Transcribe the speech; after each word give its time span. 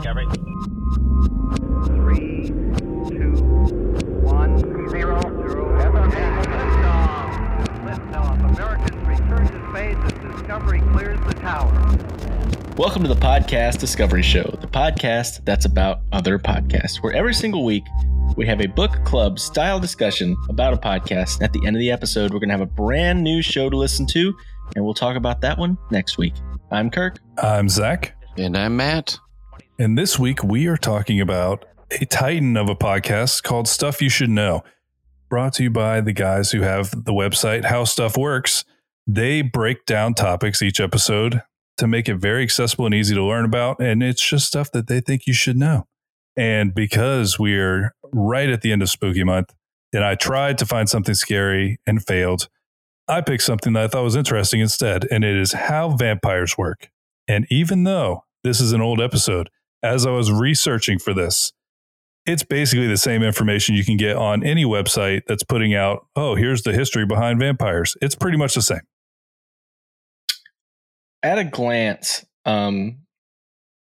Discovery. 0.00 0.26
Three, 1.84 2.46
two, 3.10 3.34
one, 4.22 4.58
zero, 4.88 5.20
zero. 5.20 5.78
Liftoff. 5.78 7.34
Liftoff. 7.84 8.50
Americans 8.50 9.06
return 9.06 9.46
to 9.46 9.70
space 9.70 9.98
as 10.02 10.12
Discovery 10.32 10.80
clears 10.92 11.20
the 11.26 11.34
tower. 11.34 11.70
Welcome 12.78 13.02
to 13.02 13.08
the 13.08 13.20
podcast 13.20 13.78
Discovery 13.78 14.22
Show, 14.22 14.56
the 14.62 14.66
podcast 14.66 15.44
that's 15.44 15.66
about 15.66 16.00
other 16.12 16.38
podcasts, 16.38 17.02
where 17.02 17.12
every 17.12 17.34
single 17.34 17.66
week 17.66 17.84
we 18.38 18.46
have 18.46 18.62
a 18.62 18.68
book 18.68 19.04
club 19.04 19.38
style 19.38 19.78
discussion 19.78 20.34
about 20.48 20.72
a 20.72 20.78
podcast. 20.78 21.34
And 21.34 21.42
at 21.42 21.52
the 21.52 21.66
end 21.66 21.76
of 21.76 21.80
the 21.80 21.90
episode, 21.90 22.32
we're 22.32 22.40
going 22.40 22.48
to 22.48 22.54
have 22.54 22.62
a 22.62 22.66
brand 22.72 23.22
new 23.22 23.42
show 23.42 23.68
to 23.68 23.76
listen 23.76 24.06
to, 24.06 24.34
and 24.76 24.82
we'll 24.82 24.94
talk 24.94 25.16
about 25.16 25.42
that 25.42 25.58
one 25.58 25.76
next 25.90 26.16
week. 26.16 26.32
I'm 26.70 26.88
Kirk. 26.88 27.18
I'm 27.36 27.68
Zach. 27.68 28.16
And 28.38 28.56
I'm 28.56 28.78
Matt. 28.78 29.18
And 29.80 29.96
this 29.96 30.18
week 30.18 30.44
we 30.44 30.66
are 30.66 30.76
talking 30.76 31.22
about 31.22 31.64
a 31.90 32.04
titan 32.04 32.58
of 32.58 32.68
a 32.68 32.76
podcast 32.76 33.42
called 33.42 33.66
Stuff 33.66 34.02
You 34.02 34.10
Should 34.10 34.28
Know, 34.28 34.62
brought 35.30 35.54
to 35.54 35.62
you 35.62 35.70
by 35.70 36.02
the 36.02 36.12
guys 36.12 36.50
who 36.50 36.60
have 36.60 36.90
the 36.90 37.14
website 37.14 37.64
How 37.64 37.84
Stuff 37.84 38.14
Works. 38.14 38.66
They 39.06 39.40
break 39.40 39.86
down 39.86 40.12
topics 40.12 40.60
each 40.60 40.80
episode 40.80 41.40
to 41.78 41.86
make 41.86 42.10
it 42.10 42.16
very 42.16 42.42
accessible 42.42 42.84
and 42.84 42.94
easy 42.94 43.14
to 43.14 43.24
learn 43.24 43.46
about. 43.46 43.80
And 43.80 44.02
it's 44.02 44.20
just 44.20 44.46
stuff 44.46 44.70
that 44.72 44.86
they 44.86 45.00
think 45.00 45.26
you 45.26 45.32
should 45.32 45.56
know. 45.56 45.86
And 46.36 46.74
because 46.74 47.38
we're 47.38 47.94
right 48.12 48.50
at 48.50 48.60
the 48.60 48.72
end 48.72 48.82
of 48.82 48.90
spooky 48.90 49.24
month, 49.24 49.54
and 49.94 50.04
I 50.04 50.14
tried 50.14 50.58
to 50.58 50.66
find 50.66 50.90
something 50.90 51.14
scary 51.14 51.78
and 51.86 52.04
failed, 52.04 52.50
I 53.08 53.22
picked 53.22 53.44
something 53.44 53.72
that 53.72 53.84
I 53.84 53.88
thought 53.88 54.04
was 54.04 54.14
interesting 54.14 54.60
instead, 54.60 55.08
and 55.10 55.24
it 55.24 55.38
is 55.38 55.54
how 55.54 55.96
vampires 55.96 56.58
work. 56.58 56.90
And 57.26 57.46
even 57.48 57.84
though 57.84 58.24
this 58.44 58.60
is 58.60 58.74
an 58.74 58.82
old 58.82 59.00
episode, 59.00 59.48
as 59.82 60.06
I 60.06 60.10
was 60.10 60.30
researching 60.30 60.98
for 60.98 61.14
this, 61.14 61.52
it's 62.26 62.42
basically 62.42 62.86
the 62.86 62.96
same 62.96 63.22
information 63.22 63.74
you 63.74 63.84
can 63.84 63.96
get 63.96 64.16
on 64.16 64.44
any 64.44 64.64
website 64.64 65.22
that's 65.26 65.42
putting 65.42 65.74
out, 65.74 66.06
oh, 66.14 66.34
here's 66.34 66.62
the 66.62 66.72
history 66.72 67.06
behind 67.06 67.40
vampires. 67.40 67.96
It's 68.00 68.14
pretty 68.14 68.36
much 68.36 68.54
the 68.54 68.62
same. 68.62 68.82
At 71.22 71.38
a 71.38 71.44
glance, 71.44 72.24
um, 72.44 72.98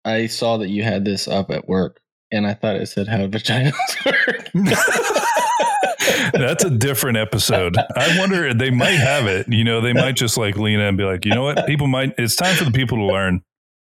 I 0.05 0.27
saw 0.27 0.57
that 0.57 0.69
you 0.69 0.83
had 0.83 1.05
this 1.05 1.27
up 1.27 1.51
at 1.51 1.67
work, 1.67 1.99
and 2.31 2.47
I 2.47 2.53
thought 2.53 2.75
it 2.75 2.87
said 2.87 3.07
how 3.07 3.17
vaginas 3.27 3.73
work. 4.05 4.49
That's 6.33 6.63
a 6.63 6.69
different 6.69 7.17
episode. 7.17 7.75
I 7.77 8.17
wonder 8.17 8.53
they 8.53 8.71
might 8.71 8.91
have 8.91 9.27
it. 9.27 9.47
You 9.49 9.63
know, 9.63 9.81
they 9.81 9.93
might 9.93 10.15
just 10.15 10.37
like 10.37 10.57
lean 10.57 10.79
in 10.79 10.81
and 10.81 10.97
be 10.97 11.03
like, 11.03 11.25
you 11.25 11.33
know 11.33 11.43
what? 11.43 11.65
People 11.67 11.87
might. 11.87 12.13
It's 12.17 12.35
time 12.35 12.55
for 12.55 12.63
the 12.63 12.71
people 12.71 12.97
to 12.97 13.05
learn. 13.05 13.43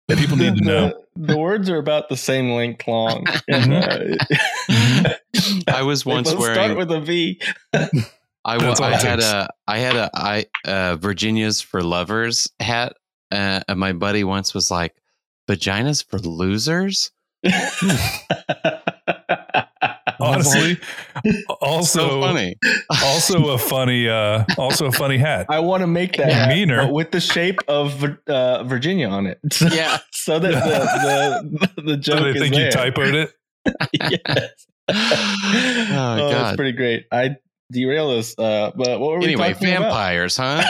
People 0.09 0.37
need 0.37 0.57
to 0.57 0.63
know. 0.65 0.93
The, 1.15 1.33
the 1.33 1.37
words 1.37 1.69
are 1.69 1.77
about 1.77 2.09
the 2.09 2.17
same 2.17 2.51
length 2.51 2.87
long. 2.87 3.25
And, 3.47 3.73
uh, 3.73 5.13
I 5.67 5.81
was 5.83 6.03
they 6.03 6.11
once 6.11 6.31
both 6.31 6.39
wearing. 6.39 6.55
start 6.55 6.77
with 6.77 6.91
a 6.91 7.01
V. 7.01 7.39
I, 8.45 8.57
That's 8.57 8.81
I 8.81 8.91
had 8.91 9.19
takes. 9.19 9.25
a 9.25 9.49
I 9.67 9.77
had 9.77 9.95
a 9.95 10.09
I 10.13 10.45
uh, 10.65 10.97
Virginia's 10.97 11.61
for 11.61 11.81
lovers 11.81 12.49
hat. 12.59 12.93
Uh, 13.31 13.61
and 13.67 13.79
my 13.79 13.93
buddy 13.93 14.23
once 14.23 14.53
was 14.53 14.69
like, 14.69 14.95
"Vaginas 15.49 16.03
for 16.05 16.19
losers." 16.19 17.11
Honestly, 20.23 20.77
also 21.61 22.09
so 22.09 22.21
funny. 22.21 22.55
also 23.03 23.49
a 23.49 23.57
funny, 23.57 24.07
uh, 24.09 24.45
also 24.57 24.85
a 24.87 24.91
funny 24.91 25.17
hat. 25.17 25.45
I 25.49 25.59
want 25.59 25.81
to 25.81 25.87
make 25.87 26.17
that 26.17 26.31
hat, 26.31 26.49
Meaner. 26.49 26.83
but 26.85 26.93
with 26.93 27.11
the 27.11 27.19
shape 27.21 27.59
of 27.67 28.03
uh, 28.27 28.63
Virginia 28.63 29.07
on 29.09 29.27
it. 29.27 29.39
Yeah. 29.61 29.97
so 30.11 30.39
that 30.39 30.51
the 30.51 31.69
the, 31.75 31.81
the 31.83 31.97
joke 31.97 32.17
So 32.19 32.23
they 32.23 32.29
is 32.31 32.39
think 32.41 32.55
there. 32.55 32.65
you 32.65 32.71
typoed 32.71 33.13
it. 33.13 33.33
yes. 34.27 34.49
Oh, 34.89 36.17
oh, 36.19 36.29
that's 36.29 36.55
pretty 36.55 36.73
great. 36.73 37.05
I 37.11 37.37
derail 37.71 38.15
this, 38.15 38.37
uh, 38.37 38.71
but 38.75 38.99
what 38.99 39.11
were 39.11 39.19
we 39.19 39.25
Anyway, 39.25 39.53
talking 39.53 39.69
about? 39.69 39.83
vampires, 39.83 40.37
huh? 40.37 40.61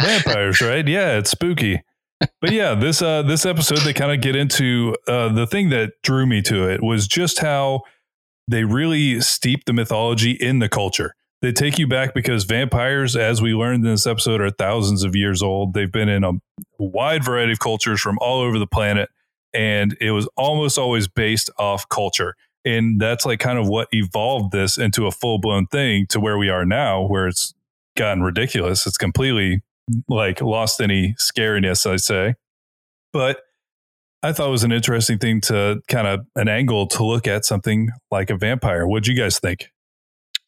vampires, 0.00 0.60
right? 0.60 0.86
Yeah, 0.86 1.18
it's 1.18 1.30
spooky. 1.30 1.82
But 2.40 2.50
yeah, 2.52 2.74
this 2.74 3.00
uh 3.00 3.22
this 3.22 3.46
episode 3.46 3.78
they 3.78 3.92
kind 3.92 4.10
of 4.12 4.20
get 4.20 4.34
into 4.34 4.96
uh 5.06 5.32
the 5.32 5.46
thing 5.46 5.68
that 5.70 5.92
drew 6.02 6.26
me 6.26 6.42
to 6.42 6.68
it 6.68 6.82
was 6.82 7.06
just 7.06 7.38
how 7.38 7.82
they 8.48 8.64
really 8.64 9.20
steep 9.20 9.66
the 9.66 9.72
mythology 9.72 10.32
in 10.32 10.58
the 10.58 10.68
culture. 10.68 11.14
They 11.40 11.52
take 11.52 11.78
you 11.78 11.86
back 11.86 12.14
because 12.14 12.44
vampires, 12.44 13.14
as 13.14 13.40
we 13.40 13.52
learned 13.52 13.84
in 13.84 13.92
this 13.92 14.06
episode, 14.06 14.40
are 14.40 14.50
thousands 14.50 15.04
of 15.04 15.14
years 15.14 15.40
old. 15.42 15.74
They've 15.74 15.92
been 15.92 16.08
in 16.08 16.24
a 16.24 16.32
wide 16.78 17.24
variety 17.24 17.52
of 17.52 17.60
cultures 17.60 18.00
from 18.00 18.18
all 18.20 18.40
over 18.40 18.58
the 18.58 18.66
planet, 18.66 19.10
and 19.54 19.96
it 20.00 20.10
was 20.10 20.28
almost 20.36 20.78
always 20.78 21.06
based 21.06 21.50
off 21.58 21.88
culture. 21.88 22.34
And 22.64 23.00
that's 23.00 23.24
like 23.24 23.38
kind 23.38 23.58
of 23.58 23.68
what 23.68 23.88
evolved 23.92 24.50
this 24.50 24.78
into 24.78 25.06
a 25.06 25.12
full 25.12 25.38
blown 25.38 25.66
thing 25.66 26.06
to 26.08 26.18
where 26.18 26.38
we 26.38 26.48
are 26.48 26.64
now, 26.64 27.02
where 27.02 27.28
it's 27.28 27.54
gotten 27.96 28.22
ridiculous. 28.22 28.86
It's 28.86 28.98
completely 28.98 29.62
like 30.08 30.40
lost 30.40 30.80
any 30.80 31.14
scariness, 31.14 31.88
I'd 31.88 32.00
say. 32.00 32.34
But 33.12 33.42
I 34.22 34.32
thought 34.32 34.48
it 34.48 34.52
was 34.52 34.64
an 34.64 34.72
interesting 34.72 35.18
thing 35.18 35.40
to 35.42 35.80
kind 35.88 36.06
of 36.06 36.26
an 36.34 36.48
angle 36.48 36.86
to 36.88 37.04
look 37.04 37.28
at 37.28 37.44
something 37.44 37.90
like 38.10 38.30
a 38.30 38.36
vampire. 38.36 38.86
What'd 38.86 39.06
you 39.06 39.14
guys 39.14 39.38
think? 39.38 39.70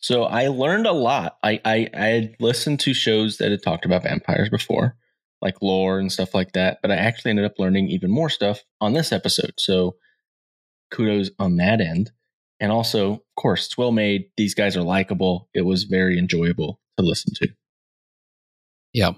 So 0.01 0.25
I 0.25 0.49
learned 0.49 0.87
a 0.87 0.93
lot. 0.93 1.37
I, 1.43 1.61
I 1.65 1.89
I 1.95 2.07
had 2.07 2.37
listened 2.41 2.81
to 2.81 2.95
shows 2.95 3.37
that 3.37 3.51
had 3.51 3.63
talked 3.63 3.85
about 3.85 4.03
vampires 4.03 4.49
before, 4.49 4.97
like 5.41 5.63
lore 5.63 5.99
and 5.99 6.11
stuff 6.11 6.35
like 6.35 6.53
that. 6.53 6.79
But 6.83 6.91
I 6.91 6.97
actually 6.97 7.31
ended 7.31 7.45
up 7.45 7.59
learning 7.59 7.89
even 7.89 8.11
more 8.11 8.31
stuff 8.31 8.65
on 8.81 8.93
this 8.93 9.13
episode. 9.13 9.53
So 9.59 9.97
kudos 10.91 11.31
on 11.39 11.57
that 11.57 11.81
end. 11.81 12.11
And 12.59 12.73
also, 12.73 13.13
of 13.13 13.21
course, 13.37 13.67
it's 13.67 13.79
well 13.79 13.93
made. 13.93 14.25
These 14.37 14.55
guys 14.55 14.77
are 14.77 14.83
likable. 14.83 15.49
It 15.55 15.63
was 15.63 15.85
very 15.85 16.19
enjoyable 16.19 16.81
to 16.99 17.05
listen 17.05 17.33
to. 17.37 17.49
Yeah, 18.93 19.13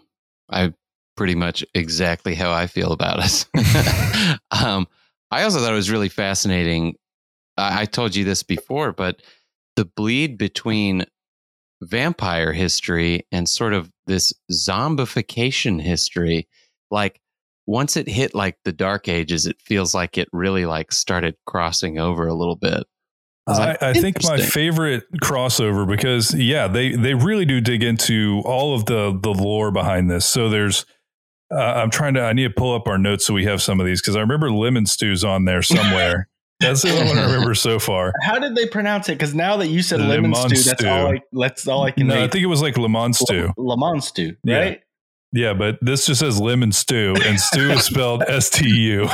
I 0.51 0.75
pretty 1.17 1.35
much 1.35 1.65
exactly 1.75 2.35
how 2.35 2.53
I 2.53 2.67
feel 2.67 2.93
about 2.93 3.21
it. 3.23 3.47
um, 4.51 4.87
I 5.31 5.43
also 5.43 5.61
thought 5.61 5.73
it 5.73 5.77
was 5.77 5.91
really 5.91 6.09
fascinating. 6.09 6.95
I, 7.57 7.83
I 7.83 7.85
told 7.85 8.15
you 8.15 8.25
this 8.25 8.43
before, 8.43 8.93
but 8.93 9.23
the 9.77 9.85
bleed 9.85 10.39
between 10.39 11.05
vampire 11.83 12.53
history 12.53 13.27
and 13.33 13.49
sort 13.49 13.73
of 13.73 13.91
this 14.07 14.33
zombification 14.51 15.81
history, 15.81 16.49
like 16.91 17.21
once 17.67 17.97
it 17.97 18.09
hit 18.09 18.35
like 18.35 18.57
the 18.65 18.73
dark 18.73 19.09
ages, 19.09 19.47
it 19.47 19.61
feels 19.61 19.95
like 19.95 20.19
it 20.19 20.29
really 20.33 20.67
like 20.67 20.93
started 20.93 21.35
crossing 21.47 21.99
over 21.99 22.27
a 22.27 22.35
little 22.35 22.57
bit. 22.57 22.85
I, 23.49 23.77
I 23.81 23.93
think 23.93 24.23
my 24.23 24.39
favorite 24.39 25.05
crossover 25.21 25.87
because 25.87 26.33
yeah, 26.33 26.69
they 26.69 26.95
they 26.95 27.15
really 27.15 27.45
do 27.45 27.61
dig 27.61 27.83
into 27.83 28.41
all 28.45 28.75
of 28.75 28.87
the 28.87 29.19
the 29.21 29.33
lore 29.33 29.73
behind 29.73 30.09
this. 30.09 30.25
So 30.25 30.49
there's 30.49 30.87
uh, 31.55 31.59
I'm 31.61 31.91
trying 31.91 32.15
to 32.15 32.23
I 32.23 32.33
need 32.33 32.45
to 32.45 32.51
pull 32.55 32.75
up 32.75 32.89
our 32.89 32.99
notes 32.99 33.27
so 33.27 33.35
we 33.35 33.45
have 33.45 33.61
some 33.63 33.81
of 33.81 33.87
these 33.87 34.01
because 34.01 34.17
I 34.17 34.21
remember 34.21 34.51
lemon 34.51 34.87
stew's 34.87 35.25
on 35.25 35.45
there 35.45 35.63
somewhere. 35.63 36.29
That's 36.61 36.83
the 36.83 36.91
only 36.91 37.07
one 37.09 37.19
I 37.19 37.25
remember 37.25 37.55
so 37.57 37.81
far. 37.81 38.13
How 38.23 38.39
did 38.39 38.55
they 38.55 38.67
pronounce 38.67 39.09
it? 39.09 39.13
Because 39.19 39.35
now 39.35 39.57
that 39.57 39.67
you 39.67 39.83
said 39.83 39.99
lemon 40.01 40.31
Lemon 40.31 40.55
stew, 40.55 40.71
that's 40.71 40.85
all 40.85 41.13
I 41.13 41.21
that's 41.33 41.67
all 41.67 41.83
I 41.83 41.91
can 41.91 42.07
No, 42.07 42.15
I 42.23 42.29
think 42.29 42.45
it 42.45 42.47
was 42.47 42.63
like 42.63 42.79
lemon 42.79 43.13
stew. 43.15 43.53
Lemon 43.57 44.01
stew, 44.01 44.37
Yeah. 44.45 44.59
right? 44.59 44.81
Yeah, 45.33 45.55
but 45.55 45.79
this 45.81 46.07
just 46.07 46.21
says 46.21 46.39
lemon 46.39 46.71
stew, 46.73 47.17
and 47.25 47.41
stew 47.41 47.71
is 47.73 47.85
spelled 47.85 48.23
S 48.29 48.49
T 48.51 48.69
U. 48.69 49.09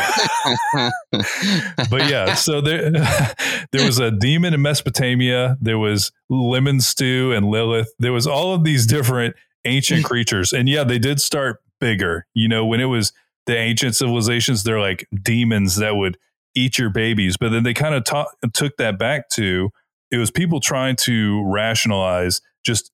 But 1.91 2.11
yeah, 2.11 2.35
so 2.35 2.61
there 2.61 2.91
there 3.73 3.87
was 3.87 3.99
a 3.99 4.11
demon 4.11 4.53
in 4.53 4.61
Mesopotamia. 4.61 5.57
There 5.61 5.79
was 5.79 6.13
lemon 6.29 6.81
stew 6.81 7.33
and 7.33 7.47
Lilith. 7.47 7.93
There 7.99 8.13
was 8.13 8.27
all 8.27 8.53
of 8.55 8.65
these 8.65 8.87
different 8.87 9.37
ancient 9.65 10.05
creatures, 10.05 10.53
and 10.53 10.69
yeah, 10.69 10.85
they 10.85 10.99
did 10.99 11.21
start 11.21 11.63
bigger. 11.81 12.27
You 12.35 12.49
know, 12.49 12.65
when 12.67 12.81
it 12.81 12.87
was 12.87 13.13
the 13.47 13.57
ancient 13.57 13.97
civilizations, 13.97 14.65
they're 14.65 14.81
like 14.81 15.07
demons 15.23 15.77
that 15.77 15.97
would 15.97 16.19
eat 16.55 16.79
your 16.79 16.91
babies. 16.91 17.37
But 17.37 17.51
then 17.51 17.63
they 17.63 17.75
kind 17.75 17.95
of 17.95 18.05
ta- 18.05 18.31
took 18.55 18.77
that 18.79 18.99
back 18.99 19.29
to 19.31 19.71
it 20.11 20.17
was 20.17 20.31
people 20.31 20.61
trying 20.61 20.97
to 20.97 21.45
rationalize 21.45 22.41
just 22.65 22.91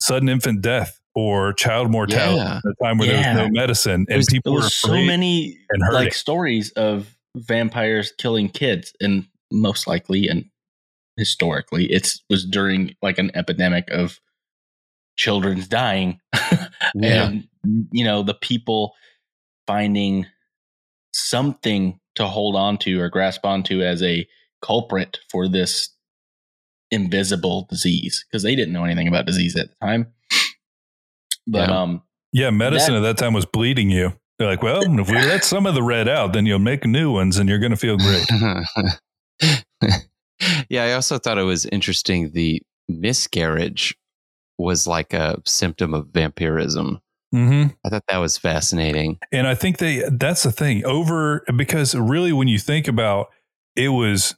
sudden 0.00 0.28
infant 0.28 0.62
death 0.62 1.00
or 1.14 1.52
child 1.54 1.90
mortality 1.90 2.36
Yeah. 2.38 2.56
at 2.56 2.62
a 2.64 2.84
time 2.84 2.98
where 2.98 3.08
Yeah. 3.08 3.34
there 3.34 3.44
was 3.44 3.52
no 3.52 3.60
medicine 3.60 3.92
and 3.92 4.06
There's- 4.08 4.26
people 4.30 4.54
were 4.54 4.62
so 4.62 4.92
many 4.92 5.58
and 5.70 5.82
hurting. 5.82 5.94
like 5.94 6.14
stories 6.14 6.70
of 6.72 7.14
vampires 7.36 8.12
killing 8.18 8.48
kids, 8.48 8.92
and 9.00 9.26
most 9.52 9.86
likely 9.86 10.28
and 10.28 10.46
historically, 11.18 11.86
it 11.92 12.14
was 12.30 12.44
during 12.46 12.94
like 13.02 13.18
an 13.18 13.30
epidemic 13.34 13.88
of 13.90 14.20
children's 15.16 15.66
dying, 15.68 16.20
Yeah. 16.94 17.26
and 17.28 17.48
you 17.92 18.04
know 18.04 18.22
the 18.22 18.34
people 18.34 18.94
finding 19.66 20.26
something 21.12 21.98
to 22.14 22.26
hold 22.26 22.56
on 22.56 22.78
to 22.78 23.00
or 23.00 23.08
grasp 23.08 23.44
onto 23.44 23.82
as 23.82 24.02
a 24.02 24.26
culprit 24.62 25.18
for 25.30 25.48
this 25.48 25.90
invisible 26.90 27.66
disease 27.68 28.24
because 28.30 28.42
they 28.42 28.54
didn't 28.54 28.72
know 28.72 28.84
anything 28.84 29.08
about 29.08 29.26
disease 29.26 29.56
at 29.56 29.68
the 29.70 29.86
time. 29.86 30.06
But 31.46 31.68
Yeah. 31.68 31.80
um, 31.82 32.02
yeah, 32.32 32.50
medicine 32.50 32.94
That- 32.94 32.98
at 33.04 33.16
that 33.16 33.18
time 33.24 33.32
was 33.32 33.44
bleeding 33.46 33.90
you. 33.90 34.12
They're 34.38 34.48
like, 34.48 34.62
well, 34.62 34.82
if 35.00 35.08
we 35.08 35.14
let 35.14 35.44
some 35.44 35.64
of 35.66 35.74
the 35.74 35.82
red 35.82 36.08
out, 36.08 36.34
then 36.34 36.44
you'll 36.44 36.58
make 36.58 36.84
new 36.84 37.10
ones 37.10 37.38
and 37.38 37.48
you're 37.48 37.58
going 37.58 37.70
to 37.70 37.76
feel 37.76 37.96
great. 37.96 38.26
yeah, 40.68 40.84
I 40.84 40.92
also 40.92 41.18
thought 41.18 41.38
it 41.38 41.42
was 41.44 41.64
interesting. 41.66 42.32
The 42.32 42.62
miscarriage 42.88 43.96
was 44.58 44.86
like 44.86 45.12
a 45.12 45.40
symptom 45.44 45.94
of 45.94 46.08
vampirism. 46.08 47.00
Mm-hmm. 47.34 47.74
I 47.84 47.88
thought 47.88 48.04
that 48.08 48.18
was 48.18 48.38
fascinating. 48.38 49.18
And 49.32 49.46
I 49.46 49.54
think 49.54 49.78
they 49.78 50.08
that's 50.10 50.44
the 50.44 50.52
thing 50.52 50.84
over 50.84 51.44
because 51.56 51.94
really 51.94 52.32
when 52.32 52.48
you 52.48 52.58
think 52.58 52.88
about 52.88 53.28
it 53.74 53.88
was 53.88 54.34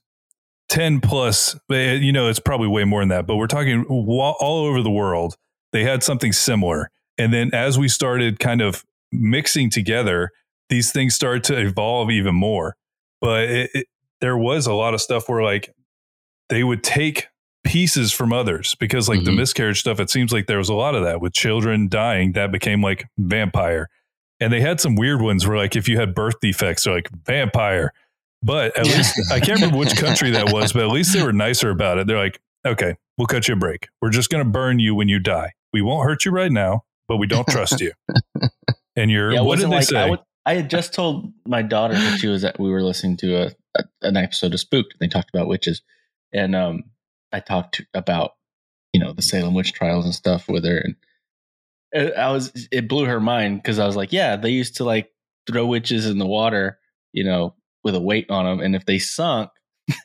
10 0.68 1.00
plus 1.00 1.58
eh, 1.70 1.94
you 1.94 2.12
know 2.12 2.28
it's 2.28 2.40
probably 2.40 2.68
way 2.68 2.84
more 2.84 3.00
than 3.00 3.08
that 3.08 3.26
but 3.26 3.36
we're 3.36 3.46
talking 3.46 3.84
all 3.88 4.66
over 4.66 4.82
the 4.82 4.90
world 4.90 5.36
they 5.72 5.82
had 5.82 6.02
something 6.02 6.32
similar 6.32 6.90
and 7.16 7.32
then 7.32 7.50
as 7.54 7.78
we 7.78 7.88
started 7.88 8.38
kind 8.38 8.60
of 8.60 8.84
mixing 9.10 9.70
together 9.70 10.30
these 10.68 10.92
things 10.92 11.14
started 11.14 11.42
to 11.42 11.58
evolve 11.58 12.10
even 12.10 12.34
more 12.34 12.76
but 13.20 13.44
it, 13.44 13.70
it, 13.72 13.86
there 14.20 14.36
was 14.36 14.66
a 14.66 14.74
lot 14.74 14.92
of 14.92 15.00
stuff 15.00 15.28
where 15.28 15.42
like 15.42 15.74
they 16.48 16.62
would 16.62 16.82
take 16.82 17.28
pieces 17.68 18.12
from 18.12 18.32
others 18.32 18.74
because 18.76 19.08
like 19.08 19.18
mm-hmm. 19.18 19.26
the 19.26 19.32
miscarriage 19.32 19.80
stuff 19.80 20.00
it 20.00 20.08
seems 20.10 20.32
like 20.32 20.46
there 20.46 20.58
was 20.58 20.70
a 20.70 20.74
lot 20.74 20.94
of 20.94 21.04
that 21.04 21.20
with 21.20 21.32
children 21.32 21.88
dying 21.88 22.32
that 22.32 22.50
became 22.50 22.82
like 22.82 23.06
vampire 23.18 23.88
and 24.40 24.52
they 24.52 24.60
had 24.60 24.80
some 24.80 24.96
weird 24.96 25.20
ones 25.20 25.46
where 25.46 25.56
like 25.56 25.76
if 25.76 25.86
you 25.86 25.98
had 25.98 26.14
birth 26.14 26.40
defects 26.40 26.84
they're 26.84 26.94
like 26.94 27.10
vampire 27.26 27.92
but 28.42 28.76
at 28.78 28.86
least 28.86 29.32
I 29.32 29.40
can't 29.40 29.60
remember 29.60 29.78
which 29.78 29.96
country 30.00 30.30
that 30.30 30.52
was, 30.52 30.72
but 30.72 30.82
at 30.82 30.90
least 30.90 31.12
they 31.12 31.22
were 31.22 31.32
nicer 31.32 31.70
about 31.70 31.98
it. 31.98 32.06
They're 32.06 32.18
like, 32.18 32.40
okay, 32.66 32.94
we'll 33.16 33.26
cut 33.26 33.48
you 33.48 33.54
a 33.54 33.56
break. 33.56 33.88
We're 34.00 34.10
just 34.10 34.30
going 34.30 34.44
to 34.44 34.48
burn 34.48 34.78
you 34.78 34.94
when 34.94 35.08
you 35.08 35.18
die. 35.18 35.52
We 35.72 35.82
won't 35.82 36.08
hurt 36.08 36.24
you 36.24 36.30
right 36.30 36.52
now, 36.52 36.84
but 37.08 37.16
we 37.16 37.26
don't 37.26 37.46
trust 37.48 37.80
you. 37.80 37.92
And 38.96 39.12
you're, 39.12 39.30
yeah, 39.30 39.42
what 39.42 39.60
did 39.60 39.66
they 39.66 39.76
like, 39.76 39.84
say? 39.84 39.96
I, 39.96 40.10
would, 40.10 40.18
I, 40.44 40.54
had 40.54 40.68
just 40.68 40.92
told 40.92 41.32
my 41.46 41.62
daughter 41.62 41.94
that 41.94 42.18
she 42.18 42.26
was 42.26 42.42
at, 42.42 42.58
we 42.58 42.68
were 42.68 42.82
listening 42.82 43.16
to 43.18 43.42
a, 43.42 43.50
a 43.76 43.84
an 44.02 44.16
episode 44.16 44.54
of 44.54 44.58
Spooked. 44.58 44.94
And 44.94 44.98
they 44.98 45.06
talked 45.06 45.30
about 45.32 45.46
witches. 45.46 45.82
And 46.32 46.56
um, 46.56 46.82
I 47.32 47.40
talked 47.40 47.82
about, 47.94 48.32
you 48.92 49.00
know, 49.00 49.12
the 49.12 49.22
Salem 49.22 49.54
witch 49.54 49.72
trials 49.72 50.04
and 50.04 50.14
stuff 50.14 50.48
with 50.48 50.64
her. 50.64 50.78
And 51.92 52.12
I 52.14 52.30
was, 52.30 52.68
it 52.70 52.88
blew 52.88 53.04
her 53.04 53.20
mind 53.20 53.62
because 53.62 53.78
I 53.78 53.86
was 53.86 53.96
like, 53.96 54.12
yeah, 54.12 54.36
they 54.36 54.50
used 54.50 54.76
to 54.76 54.84
like 54.84 55.10
throw 55.46 55.66
witches 55.66 56.06
in 56.06 56.18
the 56.18 56.26
water, 56.26 56.78
you 57.12 57.24
know, 57.24 57.54
with 57.84 57.94
a 57.94 58.00
weight 58.00 58.30
on 58.30 58.44
them, 58.44 58.60
and 58.60 58.76
if 58.76 58.84
they 58.86 58.98
sunk, 58.98 59.50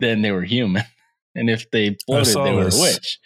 then 0.00 0.22
they 0.22 0.30
were 0.30 0.42
human, 0.42 0.84
and 1.34 1.50
if 1.50 1.70
they 1.70 1.96
floated, 2.06 2.34
they 2.34 2.52
were 2.52 2.68
a 2.68 2.80
witch. 2.80 3.18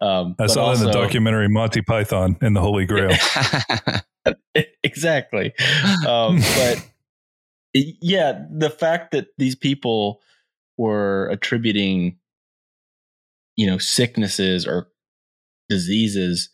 Um, 0.00 0.34
I 0.38 0.46
saw 0.46 0.66
also, 0.66 0.82
in 0.82 0.86
the 0.86 0.92
documentary 0.92 1.48
Monty 1.48 1.82
Python 1.82 2.36
and 2.40 2.56
the 2.56 2.60
Holy 2.60 2.86
Grail. 2.86 3.16
exactly, 4.84 5.52
um, 6.06 6.40
but 6.56 6.88
yeah, 7.74 8.44
the 8.50 8.70
fact 8.70 9.12
that 9.12 9.28
these 9.38 9.56
people 9.56 10.20
were 10.76 11.28
attributing, 11.28 12.18
you 13.56 13.66
know, 13.66 13.78
sicknesses 13.78 14.66
or 14.66 14.88
diseases 15.68 16.50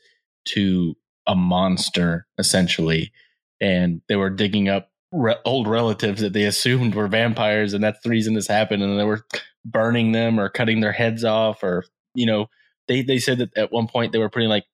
to 0.46 0.94
a 1.26 1.34
monster 1.34 2.26
essentially 2.38 3.12
and 3.60 4.00
they 4.08 4.16
were 4.16 4.30
digging 4.30 4.68
up 4.68 4.90
re- 5.12 5.36
old 5.44 5.66
relatives 5.66 6.20
that 6.20 6.32
they 6.32 6.44
assumed 6.44 6.94
were 6.94 7.08
vampires, 7.08 7.74
and 7.74 7.82
that's 7.82 8.00
the 8.02 8.10
reason 8.10 8.34
this 8.34 8.46
happened. 8.46 8.82
And 8.82 8.98
they 8.98 9.04
were 9.04 9.24
burning 9.64 10.12
them 10.12 10.38
or 10.38 10.48
cutting 10.48 10.80
their 10.80 10.92
heads 10.92 11.24
off, 11.24 11.62
or 11.62 11.84
you 12.14 12.26
know, 12.26 12.46
they 12.86 13.02
they 13.02 13.18
said 13.18 13.38
that 13.38 13.56
at 13.56 13.72
one 13.72 13.88
point 13.88 14.12
they 14.12 14.18
were 14.18 14.30
putting 14.30 14.48
like 14.48 14.64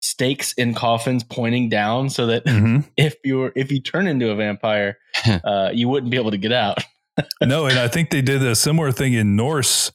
stakes 0.00 0.52
in 0.54 0.74
coffins 0.74 1.24
pointing 1.24 1.68
down, 1.68 2.10
so 2.10 2.26
that 2.26 2.44
mm-hmm. 2.46 2.88
if 2.96 3.16
you 3.24 3.38
were 3.38 3.52
if 3.56 3.72
you 3.72 3.80
turn 3.80 4.06
into 4.06 4.30
a 4.30 4.34
vampire, 4.34 4.98
uh, 5.44 5.70
you 5.72 5.88
wouldn't 5.88 6.10
be 6.10 6.18
able 6.18 6.30
to 6.30 6.38
get 6.38 6.52
out. 6.52 6.78
no, 7.42 7.66
and 7.66 7.78
I 7.78 7.88
think 7.88 8.10
they 8.10 8.22
did 8.22 8.42
a 8.42 8.54
similar 8.54 8.90
thing 8.90 9.12
in 9.12 9.36
Norse 9.36 9.92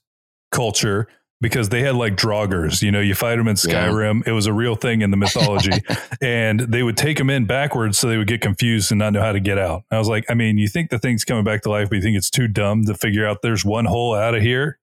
culture 0.51 1.07
because 1.41 1.69
they 1.69 1.81
had 1.81 1.95
like 1.95 2.15
draugrs. 2.15 2.81
You 2.81 2.91
know, 2.91 2.99
you 2.99 3.15
fight 3.15 3.35
them 3.35 3.47
in 3.47 3.55
Skyrim. 3.55 4.25
Yeah. 4.25 4.31
It 4.31 4.33
was 4.33 4.45
a 4.45 4.53
real 4.53 4.75
thing 4.75 5.01
in 5.01 5.11
the 5.11 5.17
mythology, 5.17 5.83
and 6.21 6.59
they 6.59 6.83
would 6.83 6.97
take 6.97 7.17
them 7.17 7.29
in 7.29 7.45
backwards 7.45 7.99
so 7.99 8.07
they 8.07 8.17
would 8.17 8.27
get 8.27 8.41
confused 8.41 8.91
and 8.91 8.99
not 8.99 9.13
know 9.13 9.21
how 9.21 9.31
to 9.31 9.39
get 9.39 9.57
out. 9.57 9.83
I 9.91 9.99
was 9.99 10.07
like, 10.07 10.25
I 10.29 10.33
mean, 10.33 10.57
you 10.57 10.67
think 10.67 10.89
the 10.89 10.99
thing's 10.99 11.23
coming 11.23 11.43
back 11.43 11.61
to 11.63 11.69
life, 11.69 11.89
but 11.89 11.97
you 11.97 12.01
think 12.01 12.17
it's 12.17 12.29
too 12.29 12.47
dumb 12.47 12.85
to 12.85 12.93
figure 12.93 13.25
out 13.25 13.41
there's 13.41 13.63
one 13.63 13.85
hole 13.85 14.13
out 14.13 14.35
of 14.35 14.41
here. 14.41 14.79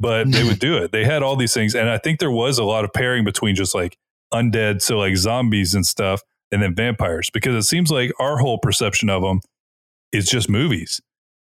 But 0.00 0.30
they 0.30 0.44
would 0.44 0.58
do 0.60 0.76
it. 0.76 0.92
They 0.92 1.04
had 1.04 1.22
all 1.22 1.36
these 1.36 1.54
things, 1.54 1.74
and 1.74 1.88
I 1.88 1.98
think 1.98 2.20
there 2.20 2.30
was 2.30 2.58
a 2.58 2.64
lot 2.64 2.84
of 2.84 2.92
pairing 2.92 3.24
between 3.24 3.54
just 3.54 3.74
like 3.74 3.96
undead, 4.32 4.82
so 4.82 4.98
like 4.98 5.16
zombies 5.16 5.74
and 5.74 5.86
stuff, 5.86 6.22
and 6.52 6.62
then 6.62 6.74
vampires, 6.74 7.30
because 7.30 7.54
it 7.54 7.68
seems 7.68 7.90
like 7.90 8.12
our 8.20 8.38
whole 8.38 8.58
perception 8.58 9.10
of 9.10 9.22
them 9.22 9.40
is 10.12 10.26
just 10.26 10.48
movies. 10.48 11.00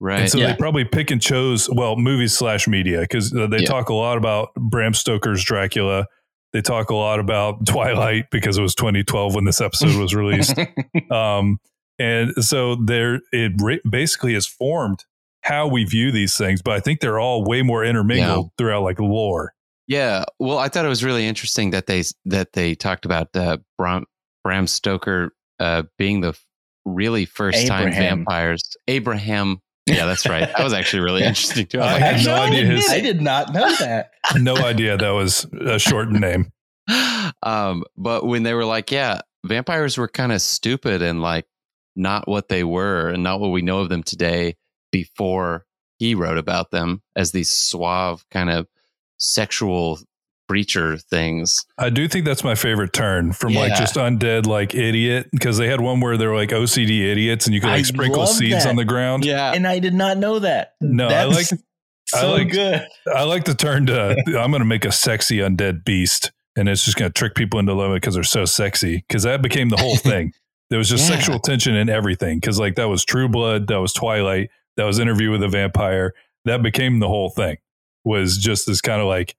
Right. 0.00 0.20
And 0.20 0.30
so 0.30 0.38
yeah. 0.38 0.52
they 0.52 0.56
probably 0.56 0.84
pick 0.84 1.10
and 1.10 1.20
chose, 1.20 1.68
well, 1.68 1.96
movies 1.96 2.32
slash 2.32 2.66
media, 2.66 3.00
because 3.00 3.34
uh, 3.34 3.46
they 3.46 3.58
yeah. 3.58 3.66
talk 3.66 3.90
a 3.90 3.94
lot 3.94 4.16
about 4.16 4.54
Bram 4.54 4.94
Stoker's 4.94 5.44
Dracula. 5.44 6.06
They 6.54 6.62
talk 6.62 6.90
a 6.90 6.94
lot 6.94 7.20
about 7.20 7.66
Twilight 7.66 8.30
because 8.30 8.56
it 8.56 8.62
was 8.62 8.74
2012 8.74 9.34
when 9.34 9.44
this 9.44 9.60
episode 9.60 9.96
was 9.96 10.14
released. 10.14 10.58
um, 11.10 11.58
and 11.98 12.32
so 12.42 12.76
there, 12.76 13.20
it 13.30 13.52
re- 13.62 13.82
basically 13.88 14.32
has 14.34 14.46
formed 14.46 15.04
how 15.42 15.66
we 15.68 15.84
view 15.84 16.10
these 16.10 16.36
things, 16.36 16.62
but 16.62 16.74
I 16.74 16.80
think 16.80 17.00
they're 17.00 17.20
all 17.20 17.44
way 17.44 17.62
more 17.62 17.84
intermingled 17.84 18.46
yeah. 18.46 18.50
throughout 18.56 18.82
like 18.82 19.00
lore. 19.00 19.52
Yeah. 19.86 20.24
Well, 20.38 20.58
I 20.58 20.68
thought 20.68 20.84
it 20.84 20.88
was 20.88 21.04
really 21.04 21.26
interesting 21.26 21.70
that 21.70 21.86
they, 21.86 22.04
that 22.24 22.52
they 22.52 22.74
talked 22.74 23.04
about 23.04 23.34
uh, 23.34 23.58
Bram, 23.76 24.06
Bram 24.44 24.66
Stoker 24.66 25.32
uh, 25.58 25.82
being 25.98 26.20
the 26.20 26.38
really 26.86 27.26
first 27.26 27.58
Abraham. 27.58 27.90
time 27.90 27.92
vampires. 27.92 28.76
Abraham 28.88 29.60
yeah, 29.86 30.06
that's 30.06 30.28
right. 30.28 30.48
That 30.56 30.62
was 30.62 30.72
actually 30.72 31.02
really 31.02 31.22
interesting 31.24 31.66
too. 31.66 31.80
I, 31.80 31.94
I 31.94 31.98
had 31.98 32.24
no 32.24 32.34
idea. 32.34 32.66
His, 32.66 32.88
I 32.88 33.00
did 33.00 33.20
not 33.20 33.52
know 33.52 33.74
that. 33.76 34.12
no 34.36 34.56
idea 34.56 34.96
that 34.96 35.10
was 35.10 35.44
a 35.44 35.78
shortened 35.78 36.20
name. 36.20 36.52
Um, 37.42 37.84
but 37.96 38.26
when 38.26 38.42
they 38.42 38.52
were 38.52 38.64
like, 38.64 38.90
yeah, 38.90 39.20
vampires 39.46 39.96
were 39.96 40.08
kind 40.08 40.32
of 40.32 40.42
stupid 40.42 41.00
and 41.00 41.22
like 41.22 41.46
not 41.94 42.26
what 42.26 42.48
they 42.48 42.64
were 42.64 43.08
and 43.08 43.22
not 43.22 43.40
what 43.40 43.50
we 43.50 43.62
know 43.62 43.78
of 43.78 43.88
them 43.88 44.02
today 44.02 44.56
before 44.90 45.64
he 45.98 46.14
wrote 46.14 46.36
about 46.36 46.70
them 46.70 47.02
as 47.14 47.30
these 47.30 47.48
suave 47.48 48.24
kind 48.30 48.50
of 48.50 48.66
sexual 49.18 50.00
creature 50.50 50.96
things. 50.96 51.64
I 51.78 51.90
do 51.90 52.08
think 52.08 52.24
that's 52.24 52.42
my 52.42 52.56
favorite 52.56 52.92
turn 52.92 53.32
from 53.32 53.52
yeah. 53.52 53.60
like 53.60 53.76
just 53.76 53.94
undead 53.94 54.46
like 54.46 54.74
idiot 54.74 55.28
because 55.30 55.58
they 55.58 55.68
had 55.68 55.80
one 55.80 56.00
where 56.00 56.16
they 56.16 56.26
were 56.26 56.34
like 56.34 56.48
OCD 56.48 57.02
idiots 57.02 57.46
and 57.46 57.54
you 57.54 57.60
could 57.60 57.68
like 57.68 57.78
I 57.78 57.82
sprinkle 57.82 58.26
seeds 58.26 58.64
that. 58.64 58.68
on 58.68 58.74
the 58.74 58.84
ground. 58.84 59.24
Yeah, 59.24 59.52
and 59.52 59.64
I 59.64 59.78
did 59.78 59.94
not 59.94 60.18
know 60.18 60.40
that. 60.40 60.74
No, 60.80 61.08
that's 61.08 61.32
I 61.32 61.36
like 61.36 61.46
so 62.06 62.18
I 62.18 62.24
like, 62.24 62.50
good. 62.50 62.84
I 63.14 63.22
like 63.22 63.44
the 63.44 63.54
turn 63.54 63.86
to 63.86 64.16
I'm 64.26 64.50
going 64.50 64.58
to 64.58 64.64
make 64.64 64.84
a 64.84 64.90
sexy 64.90 65.36
undead 65.36 65.84
beast 65.84 66.32
and 66.56 66.68
it's 66.68 66.84
just 66.84 66.96
going 66.96 67.12
to 67.12 67.16
trick 67.16 67.36
people 67.36 67.60
into 67.60 67.72
loving 67.72 67.92
it 67.92 68.00
because 68.00 68.14
they're 68.14 68.24
so 68.24 68.44
sexy 68.44 69.04
because 69.06 69.22
that 69.22 69.42
became 69.42 69.68
the 69.68 69.76
whole 69.76 69.96
thing. 69.96 70.32
there 70.70 70.80
was 70.80 70.88
just 70.88 71.08
yeah. 71.08 71.14
sexual 71.14 71.38
tension 71.38 71.76
in 71.76 71.88
everything 71.88 72.40
because 72.40 72.58
like 72.58 72.74
that 72.74 72.88
was 72.88 73.04
True 73.04 73.28
Blood, 73.28 73.68
that 73.68 73.80
was 73.80 73.92
Twilight, 73.92 74.50
that 74.76 74.84
was 74.84 74.98
Interview 74.98 75.30
with 75.30 75.44
a 75.44 75.48
Vampire. 75.48 76.12
That 76.44 76.60
became 76.60 76.98
the 76.98 77.06
whole 77.06 77.30
thing. 77.30 77.58
Was 78.02 78.36
just 78.36 78.66
this 78.66 78.80
kind 78.80 79.00
of 79.00 79.06
like 79.06 79.36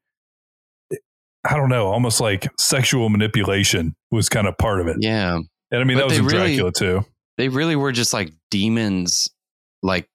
I 1.43 1.55
don't 1.55 1.69
know, 1.69 1.87
almost 1.87 2.21
like 2.21 2.47
sexual 2.59 3.09
manipulation 3.09 3.95
was 4.11 4.29
kind 4.29 4.47
of 4.47 4.57
part 4.57 4.79
of 4.79 4.87
it. 4.87 4.97
Yeah. 4.99 5.39
And 5.71 5.81
I 5.81 5.83
mean, 5.83 5.97
but 5.97 6.01
that 6.01 6.09
was 6.09 6.17
in 6.19 6.25
really, 6.25 6.55
Dracula 6.55 6.71
too. 6.71 7.05
They 7.37 7.49
really 7.49 7.75
were 7.75 7.91
just 7.91 8.13
like 8.13 8.31
demons, 8.51 9.29
like 9.81 10.07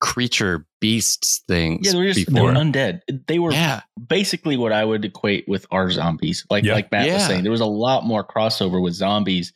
creature 0.00 0.66
beasts 0.80 1.42
things. 1.48 1.86
Yeah, 1.86 1.92
they 1.92 1.98
were 1.98 2.12
just 2.12 2.32
they 2.32 2.40
were 2.40 2.52
undead. 2.52 3.00
They 3.26 3.38
were 3.38 3.52
yeah. 3.52 3.82
basically 4.08 4.56
what 4.56 4.72
I 4.72 4.84
would 4.84 5.04
equate 5.04 5.46
with 5.48 5.66
our 5.70 5.90
zombies. 5.90 6.46
Like 6.48 6.64
like 6.64 6.90
Matt 6.90 7.06
yeah. 7.06 7.14
was 7.14 7.26
saying, 7.26 7.42
there 7.42 7.52
was 7.52 7.60
a 7.60 7.66
lot 7.66 8.04
more 8.04 8.24
crossover 8.24 8.82
with 8.82 8.94
zombies 8.94 9.52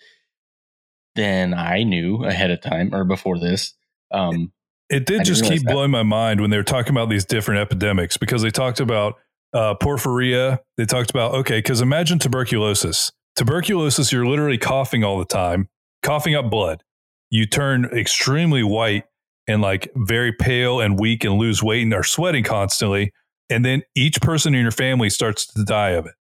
than 1.15 1.55
I 1.55 1.83
knew 1.83 2.25
ahead 2.25 2.51
of 2.51 2.61
time 2.61 2.95
or 2.95 3.05
before 3.05 3.39
this. 3.39 3.75
Um, 4.11 4.53
it 4.89 5.07
did 5.07 5.25
just 5.25 5.45
keep 5.45 5.63
that. 5.63 5.73
blowing 5.73 5.91
my 5.91 6.03
mind 6.03 6.41
when 6.41 6.51
they 6.51 6.57
were 6.57 6.65
talking 6.65 6.91
about 6.91 7.09
these 7.09 7.25
different 7.25 7.61
epidemics 7.61 8.17
because 8.17 8.43
they 8.43 8.51
talked 8.51 8.81
about 8.81 9.15
uh, 9.53 9.75
porphyria. 9.75 10.59
They 10.77 10.85
talked 10.85 11.11
about, 11.11 11.35
okay, 11.35 11.59
because 11.59 11.81
imagine 11.81 12.19
tuberculosis. 12.19 13.13
Tuberculosis, 13.37 14.13
you're 14.13 14.27
literally 14.27 14.59
coughing 14.59 15.05
all 15.05 15.19
the 15.19 15.25
time, 15.25 15.69
coughing 16.03 16.35
up 16.35 16.51
blood. 16.51 16.83
You 17.31 17.47
turn 17.47 17.85
extremely 17.87 18.63
white 18.63 19.05
and 19.47 19.63
like 19.63 19.91
very 19.95 20.33
pale 20.33 20.81
and 20.81 20.99
weak 20.99 21.25
and 21.25 21.35
lose 21.35 21.63
weight 21.63 21.83
and 21.83 21.95
are 21.95 22.05
sweating 22.05 22.45
constantly. 22.45 23.13
And 23.49 23.65
then 23.65 23.83
each 23.95 24.21
person 24.21 24.55
in 24.55 24.63
your 24.63 24.71
family 24.71 25.11
starts 25.11 25.47
to 25.47 25.65
die 25.65 25.91
of 25.91 26.07
it. 26.07 26.15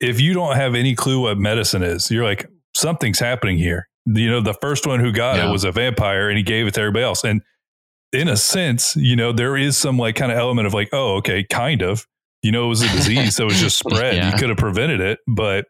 If 0.00 0.20
you 0.20 0.32
don't 0.32 0.56
have 0.56 0.74
any 0.74 0.94
clue 0.94 1.22
what 1.22 1.38
medicine 1.38 1.82
is, 1.82 2.10
you're 2.10 2.24
like, 2.24 2.48
something's 2.74 3.18
happening 3.18 3.58
here. 3.58 3.88
You 4.06 4.30
know, 4.30 4.40
the 4.40 4.54
first 4.54 4.86
one 4.86 5.00
who 5.00 5.12
got 5.12 5.36
yeah. 5.36 5.48
it 5.48 5.52
was 5.52 5.64
a 5.64 5.72
vampire 5.72 6.28
and 6.28 6.38
he 6.38 6.42
gave 6.42 6.66
it 6.66 6.74
to 6.74 6.80
everybody 6.80 7.04
else. 7.04 7.24
And 7.24 7.42
in 8.12 8.28
a 8.28 8.36
sense, 8.36 8.96
you 8.96 9.16
know, 9.16 9.32
there 9.32 9.56
is 9.56 9.76
some 9.76 9.98
like 9.98 10.16
kind 10.16 10.32
of 10.32 10.38
element 10.38 10.66
of 10.66 10.74
like, 10.74 10.88
oh, 10.92 11.16
okay, 11.16 11.44
kind 11.44 11.82
of 11.82 12.06
you 12.42 12.52
know 12.52 12.64
it 12.64 12.68
was 12.68 12.82
a 12.82 12.88
disease 12.88 13.36
that 13.36 13.44
was 13.44 13.58
just 13.60 13.78
spread 13.86 14.16
yeah. 14.16 14.30
you 14.30 14.36
could 14.36 14.48
have 14.48 14.58
prevented 14.58 15.00
it 15.00 15.18
but 15.26 15.66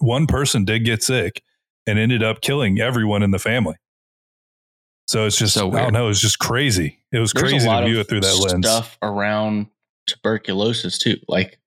one 0.00 0.26
person 0.26 0.64
did 0.64 0.84
get 0.84 1.02
sick 1.02 1.42
and 1.86 1.98
ended 1.98 2.22
up 2.22 2.40
killing 2.40 2.80
everyone 2.80 3.22
in 3.22 3.30
the 3.30 3.38
family. 3.38 3.76
So 5.06 5.24
it's 5.26 5.38
just 5.38 5.54
So 5.54 5.68
I 5.68 5.72
weird. 5.72 5.82
don't 5.84 5.92
know. 5.92 6.08
It's 6.08 6.20
just 6.20 6.38
crazy. 6.38 7.00
It 7.12 7.18
was 7.18 7.32
There's 7.32 7.50
crazy 7.50 7.66
to 7.68 7.84
view 7.84 8.00
it 8.00 8.08
through 8.08 8.20
that 8.20 8.36
lens. 8.36 8.66
Stuff 8.66 8.98
around 9.02 9.68
tuberculosis 10.06 10.98
too, 10.98 11.16
like 11.28 11.60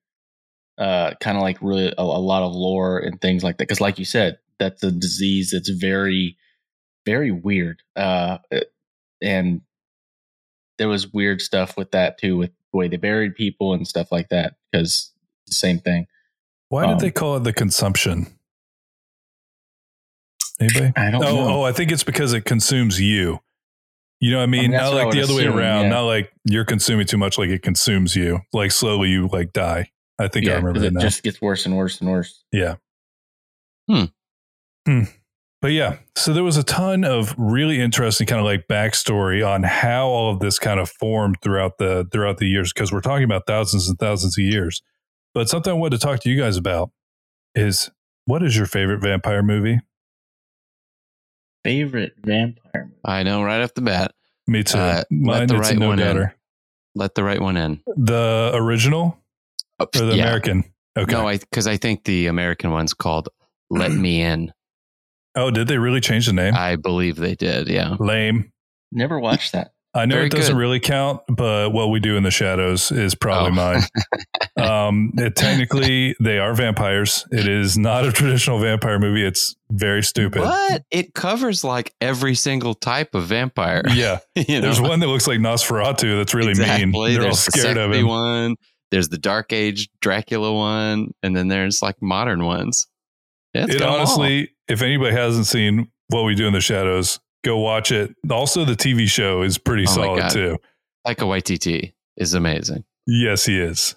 uh, 0.78 1.14
kind 1.22 1.38
of 1.38 1.42
like 1.44 1.58
really 1.62 1.94
a, 1.98 2.02
a 2.02 2.04
lot 2.04 2.44
of 2.44 2.54
lore 2.54 3.00
and 3.00 3.20
things 3.22 3.44
like 3.44 3.58
that. 3.58 3.68
Because, 3.68 3.82
like 3.82 3.98
you 3.98 4.06
said, 4.06 4.40
that's 4.60 4.84
a 4.84 4.92
disease 4.92 5.52
that's 5.52 5.70
very, 5.70 6.38
very 7.06 7.32
weird. 7.32 7.82
Uh, 7.96 8.40
and 9.22 9.62
there 10.78 10.90
was 10.90 11.12
weird 11.12 11.42
stuff 11.42 11.78
with 11.78 11.92
that 11.92 12.18
too, 12.18 12.38
with 12.38 12.52
the 12.72 12.78
way 12.78 12.88
they 12.88 12.98
buried 12.98 13.36
people 13.36 13.74
and 13.74 13.88
stuff 13.88 14.12
like 14.12 14.30
that. 14.30 14.56
Because 14.72 15.12
same 15.48 15.80
thing. 15.80 16.08
Why 16.70 16.86
did 16.86 16.94
um, 16.94 17.00
they 17.00 17.12
call 17.12 17.38
it 17.38 17.44
the 17.44 17.54
consumption? 17.54 18.28
Anybody? 20.60 20.94
I 20.96 21.12
don't 21.12 21.24
oh, 21.24 21.36
know. 21.36 21.54
oh, 21.56 21.64
I 21.64 21.72
think 21.72 21.92
it's 21.92 22.04
because 22.04 22.34
it 22.34 22.46
consumes 22.46 23.00
you. 23.00 23.40
You 24.20 24.32
know 24.32 24.38
what 24.38 24.44
I 24.44 24.48
mean? 24.48 24.62
mean, 24.64 24.72
not 24.72 24.94
like 24.94 25.12
the 25.12 25.20
would 25.20 25.30
other 25.30 25.36
way 25.36 25.46
around. 25.46 25.84
yeah. 25.84 25.90
Not 25.90 26.02
like 26.02 26.32
you're 26.44 26.66
consuming 26.66 27.08
too 27.08 27.18
much, 27.18 27.38
like 27.38 27.50
it 27.50 27.62
consumes 27.62 28.16
you. 28.16 28.42
Like 28.52 28.72
slowly 28.72 29.10
you 29.10 29.28
like 29.32 29.54
die. 29.54 29.92
I 30.20 30.28
think 30.28 30.46
I 30.46 30.50
yeah, 30.50 30.56
remember 30.58 30.74
'cause 30.74 30.82
that 30.82 30.88
it 30.88 30.94
now. 30.94 31.00
just 31.00 31.24
gets 31.24 31.42
worse 31.42 31.66
and 31.66 31.78
worse 31.78 32.02
and 32.02 32.10
worse. 32.10 32.44
Yeah. 32.52 32.76
Hmm. 33.90 34.06
Hmm. 34.86 35.04
But 35.62 35.74
yeah, 35.74 35.98
so 36.16 36.32
there 36.32 36.44
was 36.44 36.56
a 36.56 36.64
ton 36.64 37.04
of 37.04 37.36
really 37.38 37.82
interesting 37.82 38.26
kind 38.28 38.40
of 38.40 38.46
like 38.46 38.68
backstory 38.70 39.46
on 39.46 39.64
how 39.64 40.08
all 40.08 40.34
of 40.34 40.40
this 40.40 40.58
kind 40.58 40.80
of 40.80 40.90
formed 40.90 41.38
throughout 41.42 41.78
the 41.80 42.08
throughout 42.12 42.38
the 42.38 42.46
years 42.48 42.72
because 42.72 42.94
we're 42.94 43.02
talking 43.02 43.26
about 43.26 43.46
thousands 43.46 43.90
and 43.90 44.00
thousands 44.00 44.38
of 44.38 44.44
years. 44.44 44.82
But 45.34 45.50
something 45.50 45.70
I 45.72 45.74
wanted 45.76 46.00
to 46.00 46.06
talk 46.06 46.22
to 46.22 46.30
you 46.30 46.40
guys 46.42 46.56
about 46.56 46.92
is 47.56 47.92
what 48.26 48.42
is 48.42 48.56
your 48.56 48.68
favorite 48.68 49.02
vampire 49.02 49.44
movie? 49.44 49.80
Favorite 51.66 52.14
vampire 52.24 52.86
movie? 52.86 52.96
I 53.04 53.24
know 53.24 53.44
right 53.44 53.62
off 53.62 53.74
the 53.74 53.82
bat. 53.82 54.14
Me 54.48 54.64
too. 54.64 54.78
Uh, 54.78 55.04
let 55.12 55.50
the 55.50 55.58
right 55.58 55.78
no 55.78 55.90
one 55.90 56.00
in. 56.00 56.32
Let 56.96 57.16
the 57.16 57.24
right 57.24 57.42
one 57.42 57.58
in. 57.58 57.82
The 57.98 58.52
original 58.54 59.18
or 59.78 59.88
the 59.94 60.16
Yeah. 60.16 60.24
American? 60.24 60.64
Okay. 60.98 61.12
No, 61.12 61.28
I 61.28 61.38
because 61.38 61.68
I 61.68 61.76
think 61.76 62.06
the 62.06 62.28
American 62.28 62.72
one's 62.72 62.94
called 62.94 63.28
"Let 63.70 63.92
Me 63.92 64.22
In." 64.22 64.54
Oh, 65.40 65.52
did 65.52 65.68
they 65.68 65.78
really 65.78 66.02
change 66.02 66.26
the 66.28 66.34
name? 66.34 66.54
I 66.56 66.76
believe 66.76 67.16
they 67.16 67.36
did. 67.36 67.68
Yeah. 67.68 67.96
Lame. 68.00 68.52
Never 68.92 69.20
watched 69.20 69.54
that. 69.54 69.72
I 69.96 70.06
know 70.06 70.16
Very 70.16 70.28
it 70.28 70.32
doesn't 70.34 70.54
good. 70.54 70.60
really 70.60 70.80
count, 70.80 71.22
but 71.28 71.72
what 71.74 71.90
we 71.90 72.00
do 72.00 72.16
in 72.16 72.22
the 72.22 72.30
shadows 72.30 72.92
is 72.92 73.16
probably 73.16 73.50
Oh. 73.50 73.56
mine. 73.56 73.82
um, 74.60 75.12
it, 75.18 75.36
technically, 75.36 76.16
they 76.20 76.38
are 76.38 76.54
vampires. 76.54 77.26
It 77.32 77.48
is 77.48 77.76
not 77.76 78.06
a 78.06 78.12
traditional 78.12 78.60
vampire 78.60 79.00
movie. 79.00 79.26
It's 79.26 79.56
very 79.72 80.04
stupid. 80.04 80.44
But 80.44 80.84
it 80.92 81.16
covers 81.16 81.64
like 81.64 81.94
every 82.02 82.36
single 82.36 82.76
type 82.76 83.16
of 83.16 83.26
vampire. 83.26 83.82
Yeah, 83.92 84.20
you 84.36 84.56
know? 84.56 84.62
there's 84.62 84.80
one 84.80 85.00
that 85.00 85.08
looks 85.08 85.26
like 85.28 85.40
Nosferatu. 85.40 86.18
That's 86.18 86.36
really 86.36 86.54
mean. 86.54 86.92
They're 86.92 87.00
all 87.02 87.06
There's 87.08 87.46
the 87.46 87.52
scared 87.52 87.78
of 87.78 87.90
sexy 87.92 88.02
him. 88.02 88.08
one. 88.08 88.56
There's 88.92 89.10
the 89.10 89.18
Dark 89.18 89.52
Age 89.54 89.90
Dracula 90.02 90.54
one, 90.54 91.14
and 91.24 91.36
then 91.36 91.48
there's 91.48 91.82
like 91.82 91.96
modern 92.02 92.44
ones. 92.46 92.86
Yeah, 93.56 93.66
It 93.68 93.80
got 93.80 93.82
'em 93.82 93.90
all. 93.90 93.96
honestly, 93.98 94.50
if 94.70 94.82
anybody 94.82 95.16
hasn't 95.16 95.48
seen 95.48 95.90
what 96.10 96.24
we 96.24 96.36
do 96.36 96.48
in 96.48 96.54
the 96.54 96.62
shadows, 96.62 97.20
go 97.44 97.58
watch 97.58 97.92
it. 97.92 98.14
Also, 98.30 98.66
the 98.66 98.76
TV 98.76 99.08
show 99.08 99.42
is 99.42 99.58
pretty 99.58 99.84
Oh 99.88 99.92
my 99.92 99.96
solid 99.96 100.20
God. 100.22 100.32
too. 100.32 100.58
Taika 101.08 101.26
Waititi 101.26 101.94
is 102.18 102.34
amazing. 102.34 102.84
Yes, 103.08 103.46
he 103.46 103.60
is. 103.60 103.96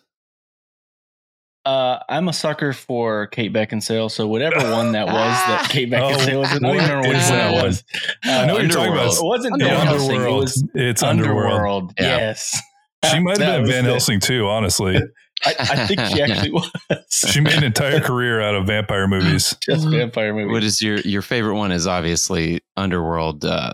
Uh, 1.64 2.00
I'm 2.08 2.26
a 2.28 2.32
sucker 2.32 2.72
for 2.72 3.28
Kate 3.28 3.52
Beckinsale, 3.52 4.10
so 4.10 4.26
whatever 4.26 4.56
one 4.72 4.90
that 4.92 5.06
was 5.06 5.14
that 5.14 5.68
Kate 5.70 5.88
Beckinsale 5.88 6.40
was 6.40 6.56
in, 6.56 6.64
I 6.64 6.68
don't 6.72 6.76
even 6.76 6.88
remember 6.88 7.08
what 7.08 7.16
which 7.16 7.28
one 7.28 7.38
that 7.38 7.50
it 7.52 7.54
one? 7.54 7.64
was. 7.66 7.84
I 8.24 8.46
know 8.46 8.54
what 8.54 8.62
you're 8.62 8.70
talking 8.72 8.92
about. 8.92 9.14
It 9.14 9.22
wasn't 9.22 9.52
Underworld. 9.62 9.78
Van 9.78 9.86
Helsing. 9.86 10.10
It 10.10 10.14
Underworld. 10.16 10.42
was 10.42 10.64
It's 10.74 11.02
Underworld. 11.04 11.52
Underworld. 11.52 11.92
Yeah. 12.00 12.04
Yes. 12.16 12.62
She 13.12 13.18
might 13.20 13.38
have 13.38 13.46
been 13.46 13.60
was 13.62 13.70
Van 13.70 13.84
it. 13.84 13.88
Helsing 13.88 14.20
too. 14.20 14.48
Honestly, 14.48 14.98
I, 15.44 15.54
I 15.58 15.86
think 15.86 16.00
she 16.00 16.22
actually 16.22 16.50
was. 16.52 16.70
she 17.10 17.40
made 17.40 17.54
an 17.54 17.64
entire 17.64 18.00
career 18.08 18.40
out 18.40 18.54
of 18.54 18.66
vampire 18.66 19.06
movies. 19.08 19.56
just 19.62 19.88
vampire 19.88 20.32
movies. 20.34 20.52
What 20.52 20.64
is 20.64 20.80
your 20.80 20.98
your 21.00 21.22
favorite 21.22 21.56
one? 21.56 21.72
Is 21.72 21.86
obviously 21.86 22.60
Underworld. 22.76 23.44
Uh, 23.44 23.72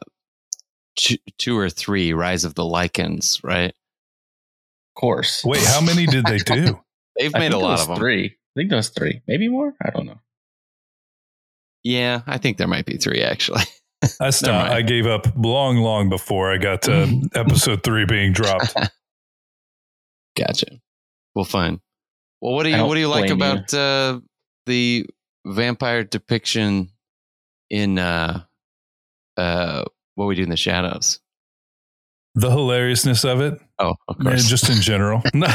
two, 0.96 1.16
two 1.38 1.58
or 1.58 1.70
three, 1.70 2.12
Rise 2.12 2.44
of 2.44 2.54
the 2.54 2.62
Lycans, 2.64 3.42
right? 3.44 3.70
of 3.70 5.00
course. 5.00 5.44
Wait, 5.44 5.62
how 5.64 5.80
many 5.80 6.06
did 6.06 6.26
they 6.26 6.38
do? 6.38 6.80
They've 7.18 7.32
made 7.32 7.52
a 7.52 7.58
lot 7.58 7.80
of 7.80 7.88
them. 7.88 7.96
Three. 7.98 8.26
I 8.26 8.52
think 8.56 8.70
there 8.70 8.76
was 8.76 8.88
three. 8.88 9.22
Maybe 9.28 9.48
more. 9.48 9.74
I 9.84 9.90
don't 9.90 10.06
know. 10.06 10.18
Yeah, 11.84 12.22
I 12.26 12.38
think 12.38 12.56
there 12.58 12.66
might 12.66 12.86
be 12.86 12.96
three 12.96 13.22
actually. 13.22 13.62
I 14.20 14.30
stopped. 14.30 14.68
mind. 14.70 14.74
I 14.74 14.82
gave 14.82 15.06
up 15.06 15.26
long, 15.36 15.76
long 15.78 16.08
before 16.08 16.52
I 16.52 16.58
got 16.58 16.82
to 16.82 17.28
episode 17.34 17.82
three 17.82 18.04
being 18.04 18.32
dropped. 18.32 18.74
Gotcha. 20.36 20.66
Well, 21.38 21.44
fine. 21.44 21.80
Well, 22.40 22.52
what 22.54 22.64
do 22.64 22.70
you 22.70 22.84
what 22.84 22.94
do 22.94 23.00
you 23.00 23.06
like 23.06 23.28
blame 23.28 23.38
you. 23.38 23.46
about 23.46 23.72
uh, 23.72 24.18
the 24.66 25.06
vampire 25.46 26.02
depiction 26.02 26.90
in 27.70 27.96
uh, 27.96 28.42
uh, 29.36 29.84
what 30.16 30.26
we 30.26 30.34
do 30.34 30.42
in 30.42 30.48
the 30.50 30.56
shadows? 30.56 31.20
The 32.34 32.50
hilariousness 32.50 33.24
of 33.24 33.40
it, 33.40 33.60
Oh, 33.78 33.94
of 34.08 34.18
course. 34.18 34.48
just 34.48 34.68
in 34.68 34.80
general. 34.80 35.22
no, 35.34 35.46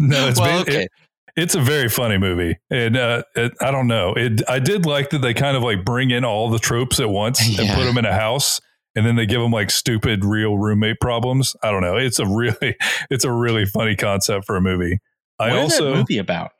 it's 0.00 0.40
well, 0.40 0.64
ba- 0.64 0.70
okay. 0.70 0.82
it- 0.82 0.90
it's 1.36 1.54
a 1.54 1.60
very 1.60 1.88
funny 1.88 2.18
movie, 2.18 2.58
and 2.70 2.96
uh, 2.96 3.22
it, 3.36 3.52
I 3.60 3.70
don't 3.70 3.86
know. 3.86 4.14
It 4.14 4.42
I 4.48 4.58
did 4.58 4.84
like 4.84 5.10
that 5.10 5.20
they 5.20 5.32
kind 5.32 5.56
of 5.56 5.62
like 5.62 5.84
bring 5.84 6.10
in 6.10 6.24
all 6.24 6.50
the 6.50 6.58
tropes 6.58 6.98
at 6.98 7.08
once 7.08 7.40
and 7.56 7.68
put 7.70 7.84
them 7.84 7.96
in 7.98 8.04
a 8.04 8.12
house, 8.12 8.60
and 8.96 9.06
then 9.06 9.14
they 9.14 9.26
give 9.26 9.40
them 9.40 9.52
like 9.52 9.70
stupid 9.70 10.24
real 10.24 10.58
roommate 10.58 10.98
problems. 11.00 11.54
I 11.62 11.70
don't 11.70 11.82
know. 11.82 11.96
It's 11.96 12.18
a 12.18 12.26
really 12.26 12.74
it's 13.10 13.24
a 13.24 13.30
really 13.30 13.64
funny 13.64 13.94
concept 13.94 14.44
for 14.44 14.56
a 14.56 14.60
movie. 14.60 14.98
I 15.40 15.50
what 15.54 15.64
is 15.64 15.72
also 15.72 15.90
that 15.92 15.96
movie 15.96 16.18
about? 16.18 16.52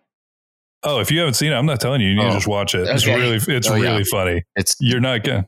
oh 0.82 1.00
if 1.00 1.10
you 1.10 1.18
haven't 1.18 1.34
seen 1.34 1.52
it, 1.52 1.54
I'm 1.54 1.66
not 1.66 1.80
telling 1.80 2.00
you. 2.00 2.08
You 2.08 2.14
need 2.16 2.22
to 2.22 2.28
Oh, 2.30 2.32
just 2.34 2.46
watch 2.48 2.74
it. 2.74 2.86
It's 2.88 3.04
okay. 3.04 3.14
really 3.18 3.36
it's 3.36 3.68
Oh, 3.70 3.74
yeah. 3.76 3.90
really 3.90 4.04
funny. 4.04 4.42
it's 4.56 4.76
You're 4.80 5.00
not 5.00 5.22
gonna 5.24 5.46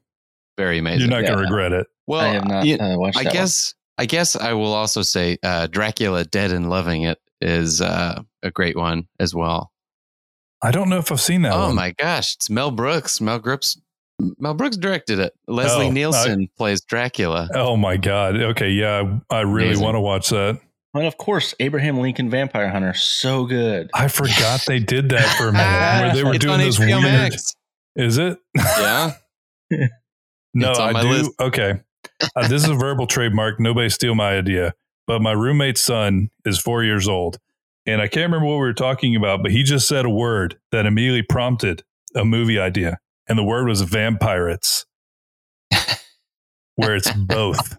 very 0.58 0.78
amazing. 0.78 1.00
you're 1.00 1.20
not 1.20 1.26
gonna 1.28 1.40
regret 1.42 1.72
it. 1.72 1.86
well, 2.06 2.20
I 2.20 2.28
have 2.34 2.46
not 2.46 2.66
you- 2.66 2.76
uh, 2.78 2.96
watched 2.98 3.18
I 3.18 3.24
that 3.24 3.32
guess 3.32 3.74
I 3.98 4.06
guess 4.06 4.36
I 4.36 4.52
will 4.52 4.72
also 4.72 5.02
say 5.02 5.38
uh, 5.42 5.66
Dracula 5.68 6.24
Dead 6.24 6.50
and 6.52 6.68
Loving 6.70 7.02
It 7.02 7.18
is 7.40 7.80
uh, 7.80 8.22
a 8.42 8.50
great 8.50 8.76
one 8.76 9.06
as 9.20 9.34
well. 9.34 9.70
I 10.62 10.70
don't 10.70 10.88
know 10.88 10.98
if 10.98 11.10
I've 11.12 11.20
seen 11.20 11.42
that 11.42 11.52
oh 11.54 11.66
one. 11.66 11.74
my 11.74 11.90
gosh, 11.98 12.34
it's 12.36 12.48
Mel 12.50 12.70
Brooks. 12.70 13.20
Mel 13.20 13.38
Brooks 13.38 13.76
Mel 14.38 14.54
Brooks 14.54 14.76
directed 14.76 15.18
it. 15.18 15.32
Leslie 15.48 15.86
Oh, 15.88 15.90
Nielsen 15.90 16.48
plays 16.56 16.80
Dracula. 16.82 17.48
Oh 17.54 17.76
my 17.76 17.96
god. 17.96 18.36
Okay, 18.36 18.70
yeah, 18.70 19.18
I, 19.30 19.36
I 19.38 19.40
really 19.40 19.76
want 19.76 19.94
to 19.96 20.00
watch 20.00 20.28
that. 20.30 20.60
One. 20.92 21.04
And 21.04 21.06
of 21.06 21.18
course, 21.18 21.54
Abraham 21.60 21.98
Lincoln 21.98 22.30
Vampire 22.30 22.68
Hunter. 22.68 22.94
So 22.94 23.46
good. 23.46 23.90
I 23.94 24.08
forgot 24.08 24.64
they 24.66 24.78
did 24.78 25.08
that 25.10 25.36
for 25.36 25.48
a 25.48 25.52
minute. 25.52 26.02
where 26.02 26.14
they 26.14 26.24
were 26.24 26.34
it's 26.34 26.44
doing 26.44 26.58
this 26.58 26.78
HBO 26.78 27.00
weird. 27.00 27.02
Max. 27.02 27.54
Is 27.96 28.18
it? 28.18 28.38
Yeah. 28.56 29.12
no, 30.54 30.72
I 30.72 31.02
do. 31.02 31.08
list. 31.08 31.30
Okay, 31.40 31.80
uh, 32.36 32.48
this 32.48 32.64
is 32.64 32.70
a 32.70 32.74
verbal 32.74 33.06
trademark. 33.06 33.60
Nobody 33.60 33.88
steal 33.88 34.14
my 34.14 34.36
idea. 34.36 34.74
But 35.06 35.20
my 35.20 35.32
roommate's 35.32 35.82
son 35.82 36.30
is 36.44 36.58
four 36.58 36.84
years 36.84 37.08
old, 37.08 37.38
and 37.86 38.00
I 38.00 38.06
can't 38.06 38.30
remember 38.30 38.46
what 38.46 38.54
we 38.54 38.60
were 38.60 38.72
talking 38.72 39.16
about. 39.16 39.42
But 39.42 39.50
he 39.50 39.62
just 39.62 39.88
said 39.88 40.04
a 40.04 40.10
word 40.10 40.58
that 40.70 40.86
immediately 40.86 41.22
prompted 41.22 41.82
a 42.14 42.24
movie 42.24 42.58
idea, 42.58 42.98
and 43.28 43.38
the 43.38 43.44
word 43.44 43.66
was 43.66 43.82
vampirates, 43.82 44.84
where 46.76 46.94
it's 46.94 47.10
both. 47.12 47.76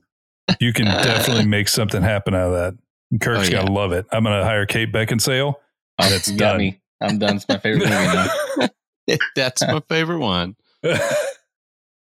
You 0.60 0.74
can 0.74 0.86
definitely 0.86 1.48
make 1.48 1.70
something 1.70 2.02
happen 2.02 2.36
out 2.36 2.48
of 2.48 2.54
that. 2.54 2.74
And 3.14 3.22
Kirk's 3.22 3.48
Oh, 3.48 3.52
yeah. 3.52 3.62
gotta 3.62 3.72
love 3.72 3.92
it. 3.94 4.06
I'm 4.12 4.24
gonna 4.26 4.44
hire 4.44 4.66
Kate 4.66 4.92
Beckinsale. 4.92 5.54
Oh, 6.00 6.10
That's 6.10 6.28
you 6.28 6.36
done. 6.38 6.58
me. 6.58 6.82
I'm 7.00 7.20
done. 7.20 7.36
It's 7.38 7.48
my 7.48 7.58
favorite 7.60 7.88
movie 7.88 7.92
now. 7.92 8.68
That's 9.36 9.62
my 9.62 9.82
favorite 9.88 10.20
one. 10.20 10.56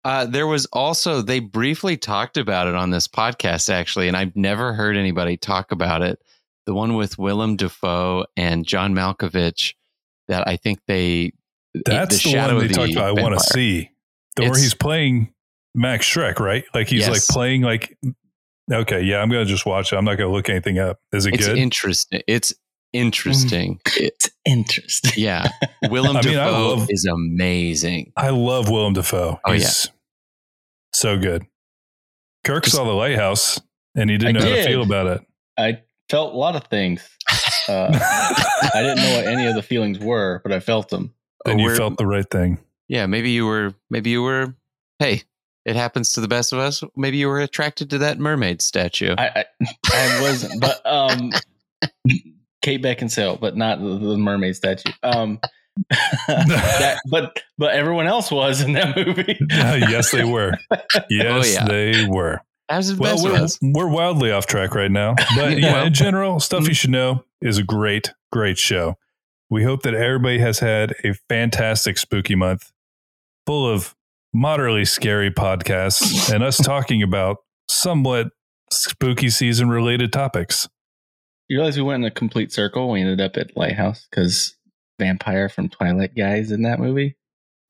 Uh, 0.05 0.25
there 0.25 0.47
was 0.47 0.67
also 0.67 1.21
they 1.21 1.41
briefly 1.41 1.97
talked 1.97 2.37
about 2.37 2.69
it 2.69 2.77
on 2.77 2.91
this 2.91 3.09
podcast 3.09 3.69
actually, 3.69 4.07
and 4.07 4.17
I've 4.17 4.37
never 4.37 4.73
heard 4.73 4.97
anybody 4.97 5.37
talk 5.37 5.73
about 5.73 6.01
it. 6.03 6.21
The 6.67 6.75
one 6.75 6.95
with 6.95 7.19
Willem 7.19 7.57
Dafoe 7.57 8.25
and 8.37 8.65
John 8.65 8.95
Malkovich 8.95 9.75
that 10.29 10.47
I 10.47 10.59
think 10.59 10.79
they 10.87 11.33
That's 11.85 12.23
the, 12.23 12.31
Shadow 12.31 12.55
one 12.55 12.63
of 12.67 12.69
they 12.69 12.75
talked 12.75 12.93
the 12.95 13.01
about. 13.01 13.19
I 13.19 13.21
want 13.23 13.35
to 13.35 13.41
see. 13.53 13.91
The 14.37 14.43
where 14.43 14.51
he's 14.61 14.75
playing 14.75 15.33
Max 15.75 16.07
Schreck, 16.07 16.39
right? 16.39 16.65
Like 16.73 16.87
he's 16.89 17.01
Yes. 17.01 17.09
like 17.11 17.23
playing 17.29 17.63
like. 17.63 17.99
Okay, 18.73 19.03
yeah, 19.03 19.19
I'm 19.19 19.29
gonna 19.31 19.45
just 19.45 19.65
watch 19.67 19.93
it. 19.93 19.97
I'm 19.97 20.05
not 20.05 20.17
gonna 20.17 20.33
look 20.33 20.49
anything 20.49 20.79
up. 20.79 20.99
Is 21.13 21.27
it 21.27 21.31
good? 21.33 21.41
It's 21.41 21.49
good? 21.49 21.59
interesting. 21.59 22.23
It's 22.27 22.55
interesting. 22.93 23.81
It's 23.97 24.31
interesting. 24.45 25.13
yeah, 25.17 25.49
Willem 25.91 26.17
I 26.17 26.23
mean, 26.23 26.35
Dafoe 26.35 26.69
love- 26.77 26.87
is 26.91 27.05
amazing. 27.05 28.13
I 28.17 28.31
love 28.31 28.69
Willem 28.69 28.95
Dafoe. 28.95 29.39
Oh, 29.45 29.53
he's 29.53 29.89
so 30.93 31.17
good. 31.19 31.47
Kirk 32.45 32.65
Just- 32.65 32.77
saw 32.77 32.85
the 32.85 32.93
lighthouse 32.93 33.61
and 33.95 34.11
he 34.11 34.19
didn't 34.19 34.39
I 34.39 34.41
know 34.41 34.49
how 34.49 34.55
to 34.57 34.65
feel 34.67 34.83
about 34.83 35.07
it. 35.09 35.27
I 35.59 35.81
felt 36.09 36.35
a 36.35 36.37
lot 36.37 36.57
of 36.57 36.65
things. 36.65 37.09
Uh, 37.69 37.91
I 38.75 38.81
didn't 38.81 38.99
know 38.99 39.17
what 39.17 39.27
any 39.27 39.45
of 39.49 39.57
the 39.57 39.63
feelings 39.63 39.99
were, 39.99 40.41
but 40.45 40.53
I 40.53 40.61
felt 40.61 40.89
them. 40.89 41.13
and 41.45 41.61
you 41.61 41.75
felt 41.75 41.97
the 41.99 42.07
right 42.07 42.25
thing. 42.31 42.59
yeah, 42.87 43.07
maybe 43.07 43.31
you 43.31 43.45
were, 43.45 43.75
maybe 43.91 44.11
you 44.11 44.23
were. 44.23 44.55
Hey, 45.01 45.25
it 45.67 45.75
happens 45.75 46.13
to 46.13 46.21
the 46.21 46.29
best 46.29 46.53
of 46.53 46.61
us. 46.61 46.85
Maybe 46.97 47.19
you 47.19 47.27
were 47.27 47.41
attracted 47.41 47.91
to 47.91 47.99
that 47.99 48.21
mermaid 48.21 48.63
statue. 48.63 49.17
I, 49.19 49.45
I, 49.61 49.67
I 49.93 50.23
wasn't, 50.23 50.61
but 50.61 50.81
um, 50.87 51.33
Kate 52.63 52.81
Beckinsale, 52.81 53.41
but 53.41 53.57
not 53.57 53.81
the, 53.81 53.99
the 53.99 54.17
mermaid 54.17 54.55
statue. 54.55 54.93
Um, 55.03 55.41
that, 56.29 57.01
but 57.11 57.43
but 57.59 57.75
everyone 57.75 58.07
else 58.07 58.31
was 58.31 58.63
in 58.63 58.75
that 58.75 58.97
movie. 58.97 59.37
yes, 59.51 60.13
they 60.13 60.25
were. 60.25 60.53
Yes, 61.11 61.55
yeah. 61.55 61.67
they 61.67 62.07
were. 62.09 62.41
That 62.69 62.79
was 62.79 62.97
the 62.97 63.03
Well, 63.03 63.15
best 63.15 63.27
of 63.27 63.33
we're, 63.33 63.39
us. 63.39 63.59
we're 63.61 63.89
wildly 63.89 64.31
off 64.31 64.47
track 64.47 64.75
right 64.75 64.91
now. 64.91 65.17
But 65.37 65.59
yeah, 65.59 65.85
in 65.85 65.93
general, 65.93 66.41
Stuff 66.41 66.67
You 66.69 66.75
Should 66.75 66.91
Know 66.91 67.25
is 67.41 67.59
a 67.59 67.63
great, 67.63 68.13
great 68.33 68.57
show. 68.57 68.97
We 69.51 69.65
hope 69.65 69.83
that 69.83 69.95
everybody 69.95 70.39
has 70.39 70.61
had 70.61 70.95
a 71.05 71.13
fantastic 71.29 71.99
spooky 71.99 72.35
month 72.37 72.73
full 73.47 73.69
of 73.69 73.95
moderately 74.37 74.85
scary 74.85 75.31
podcasts 75.31 76.33
and 76.33 76.45
us 76.45 76.59
talking 76.59 77.03
about 77.03 77.39
somewhat 77.69 78.29
spooky 78.71 79.31
season 79.31 79.69
related 79.69 80.13
topics. 80.13 80.69
You 81.49 81.59
realize 81.59 81.77
we 81.77 81.83
went 81.83 82.03
in 82.05 82.07
a 82.09 82.11
complete 82.11 82.53
circle. 82.53 82.91
We 82.91 83.01
ended 83.01 83.21
up 83.21 83.37
at 83.37 83.57
Lighthouse 83.57 84.07
because 84.11 84.57
vampire 84.99 85.49
from 85.49 85.69
Twilight 85.69 86.15
guys 86.17 86.51
in 86.51 86.63
that 86.63 86.79
movie. 86.81 87.17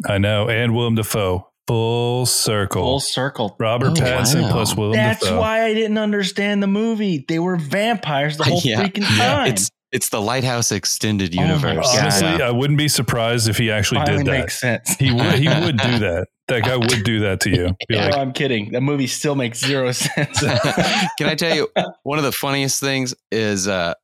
I 0.09 0.19
know. 0.19 0.49
And 0.49 0.75
Willem 0.75 0.95
Dafoe, 0.95 1.49
full 1.69 2.27
circle. 2.27 2.83
Full 2.83 3.01
circle. 3.01 3.57
Robert 3.61 3.91
Oh, 3.91 3.95
Pattinson 3.95 4.43
wow. 4.43 4.51
plus 4.53 4.75
Willem 4.77 4.95
That's 4.97 5.21
Dafoe. 5.21 5.39
why 5.41 5.65
I 5.65 5.75
didn't 5.75 5.99
understand 5.99 6.63
the 6.63 6.67
movie. 6.67 7.25
They 7.29 7.39
were 7.39 7.57
vampires 7.57 8.39
the 8.39 8.45
whole 8.45 8.61
Yeah. 8.65 8.83
freaking 8.83 9.03
Yeah. 9.17 9.35
time. 9.35 9.49
It's 9.53 9.71
it's 9.93 10.09
the 10.11 10.21
Lighthouse 10.21 10.73
extended 10.73 11.35
Oh 11.39 11.43
universe. 11.43 11.87
God. 11.87 11.99
Honestly, 12.03 12.29
Yeah. 12.29 12.49
I 12.49 12.51
wouldn't 12.51 12.79
be 12.79 12.89
surprised 12.89 13.49
if 13.49 13.57
he 13.59 13.71
actually 13.71 13.99
finally 14.01 14.25
did 14.25 14.27
that. 14.33 14.41
makes 14.41 14.61
sense. 14.61 14.97
He 14.97 15.13
would. 15.13 15.35
He 15.35 15.49
would 15.65 15.77
do 15.79 15.99
that. 16.01 16.27
That 16.49 16.63
guy 16.63 16.77
would 16.77 17.03
do 17.05 17.21
that 17.21 17.41
to 17.41 17.51
you. 17.51 17.77
Be 17.89 17.97
no, 17.97 18.09
I'm 18.11 18.33
kidding. 18.33 18.71
That 18.73 18.81
movie 18.83 19.07
still 19.09 19.35
makes 19.35 19.59
zero 19.59 19.91
sense. 19.93 20.41
Can 21.19 21.29
I 21.29 21.35
tell 21.35 21.55
you 21.55 21.69
one 22.05 22.19
of 22.19 22.25
the 22.25 22.33
funniest 22.33 22.79
things 22.81 23.15
is 23.33 23.67
uh 23.69 23.95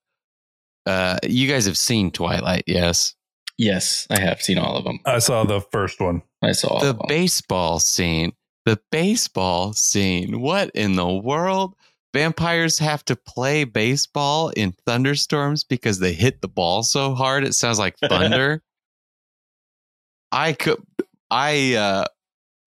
uh 0.87 1.19
you 1.23 1.49
guys 1.49 1.67
have 1.67 1.79
seen 1.79 2.11
Twilight, 2.11 2.65
yes? 2.67 3.15
yes, 3.59 4.07
I 4.11 4.19
have 4.19 4.43
seen 4.43 4.59
all 4.59 4.77
of 4.77 4.83
them. 4.85 4.99
I 5.07 5.19
saw 5.21 5.45
the 5.45 5.61
first 5.61 6.01
one. 6.01 6.23
I 6.43 6.51
saw 6.53 6.69
all 6.69 6.81
the 6.81 6.91
of 6.91 6.99
them. 6.99 7.07
baseball 7.09 7.79
scene. 7.79 8.33
The 8.67 8.81
baseball 8.91 9.73
scene. 9.73 10.41
What 10.41 10.71
in 10.75 10.95
the 10.97 11.07
world? 11.09 11.75
Vampires 12.13 12.79
have 12.79 13.05
to 13.07 13.17
play 13.17 13.65
baseball 13.65 14.51
in 14.51 14.73
thunderstorms 14.87 15.65
because 15.65 15.99
they 15.99 16.13
hit 16.13 16.43
the 16.43 16.49
ball 16.49 16.83
so 16.83 17.15
hard 17.15 17.45
it 17.45 17.55
sounds 17.55 17.79
like 17.79 17.97
thunder. 18.09 18.63
I 20.31 20.53
could 20.53 20.83
I 21.31 21.75
uh 21.75 22.05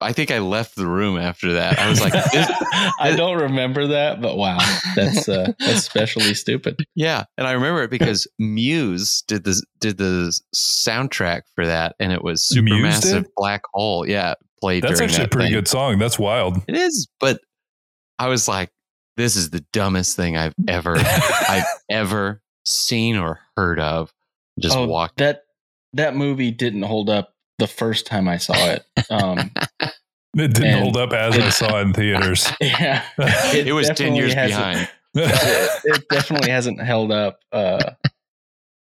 I 0.02 0.12
think 0.12 0.30
I 0.30 0.40
left 0.40 0.76
the 0.76 0.86
room 0.86 1.18
after 1.18 1.54
that. 1.54 1.80
I 1.80 1.90
was 1.90 2.02
like, 2.02 2.12
this, 2.12 2.52
I 3.00 3.16
don't 3.16 3.42
remember 3.42 3.88
that, 3.88 4.22
but 4.22 4.36
wow, 4.36 4.58
that's 4.96 5.30
uh, 5.30 5.54
that's 5.58 5.72
especially 5.80 6.34
stupid. 6.34 6.86
yeah, 6.96 7.24
and 7.38 7.48
I 7.48 7.54
remember 7.54 7.82
it 7.84 7.90
because 7.90 8.28
Muse 8.38 9.24
did 9.28 9.46
the 9.46 9.64
did 9.80 9.98
the 9.98 10.38
soundtrack 10.54 11.44
for 11.56 11.66
that, 11.66 11.96
and 12.00 12.12
it 12.12 12.24
was 12.24 12.52
Muse 12.54 13.00
Supermassive 13.00 13.24
did? 13.24 13.32
Black 13.38 13.62
Hole. 13.74 14.08
Yeah, 14.08 14.34
played. 14.60 14.84
That's 14.84 15.00
during 15.00 15.10
actually 15.10 15.26
a 15.26 15.30
pretty 15.30 15.48
thing. 15.48 15.54
good 15.56 15.68
song. 15.68 15.98
That's 15.98 16.20
wild. 16.20 16.58
It 16.68 16.76
is, 16.76 17.08
but 17.22 17.40
I 18.20 18.28
was 18.28 18.50
like, 18.50 18.70
this 19.18 19.36
is 19.36 19.50
the 19.50 19.64
dumbest 19.74 20.16
thing 20.16 20.38
I've 20.38 20.54
ever 20.68 20.96
I've 20.98 21.66
ever 21.90 22.42
seen 22.66 23.18
or 23.18 23.40
heard 23.56 23.80
of. 23.80 24.14
Just 24.60 24.76
oh, 24.78 24.88
walked. 24.88 25.18
that 25.18 25.44
that 25.94 26.16
movie 26.16 26.52
didn't 26.52 26.84
hold 26.84 27.10
up 27.10 27.34
the 27.60 27.68
first 27.68 28.06
time 28.06 28.28
I 28.28 28.38
saw 28.38 28.54
it. 28.56 28.86
Um, 29.10 29.52
It 30.38 30.54
didn't 30.54 30.66
And- 30.66 30.80
hold 30.82 30.98
up 30.98 31.14
as 31.14 31.38
I 31.38 31.48
saw 31.50 31.78
it 31.80 31.84
in 31.84 31.94
theaters. 31.94 32.52
yeah, 32.60 33.04
It, 33.18 33.74
was 33.74 33.90
ten 33.92 34.16
years 34.16 34.36
behind. 34.36 34.90
it, 35.14 35.82
it 35.86 36.10
definitely 36.10 36.50
hasn't 36.50 36.82
held 36.82 37.10
up, 37.14 37.40
uh, 37.54 37.92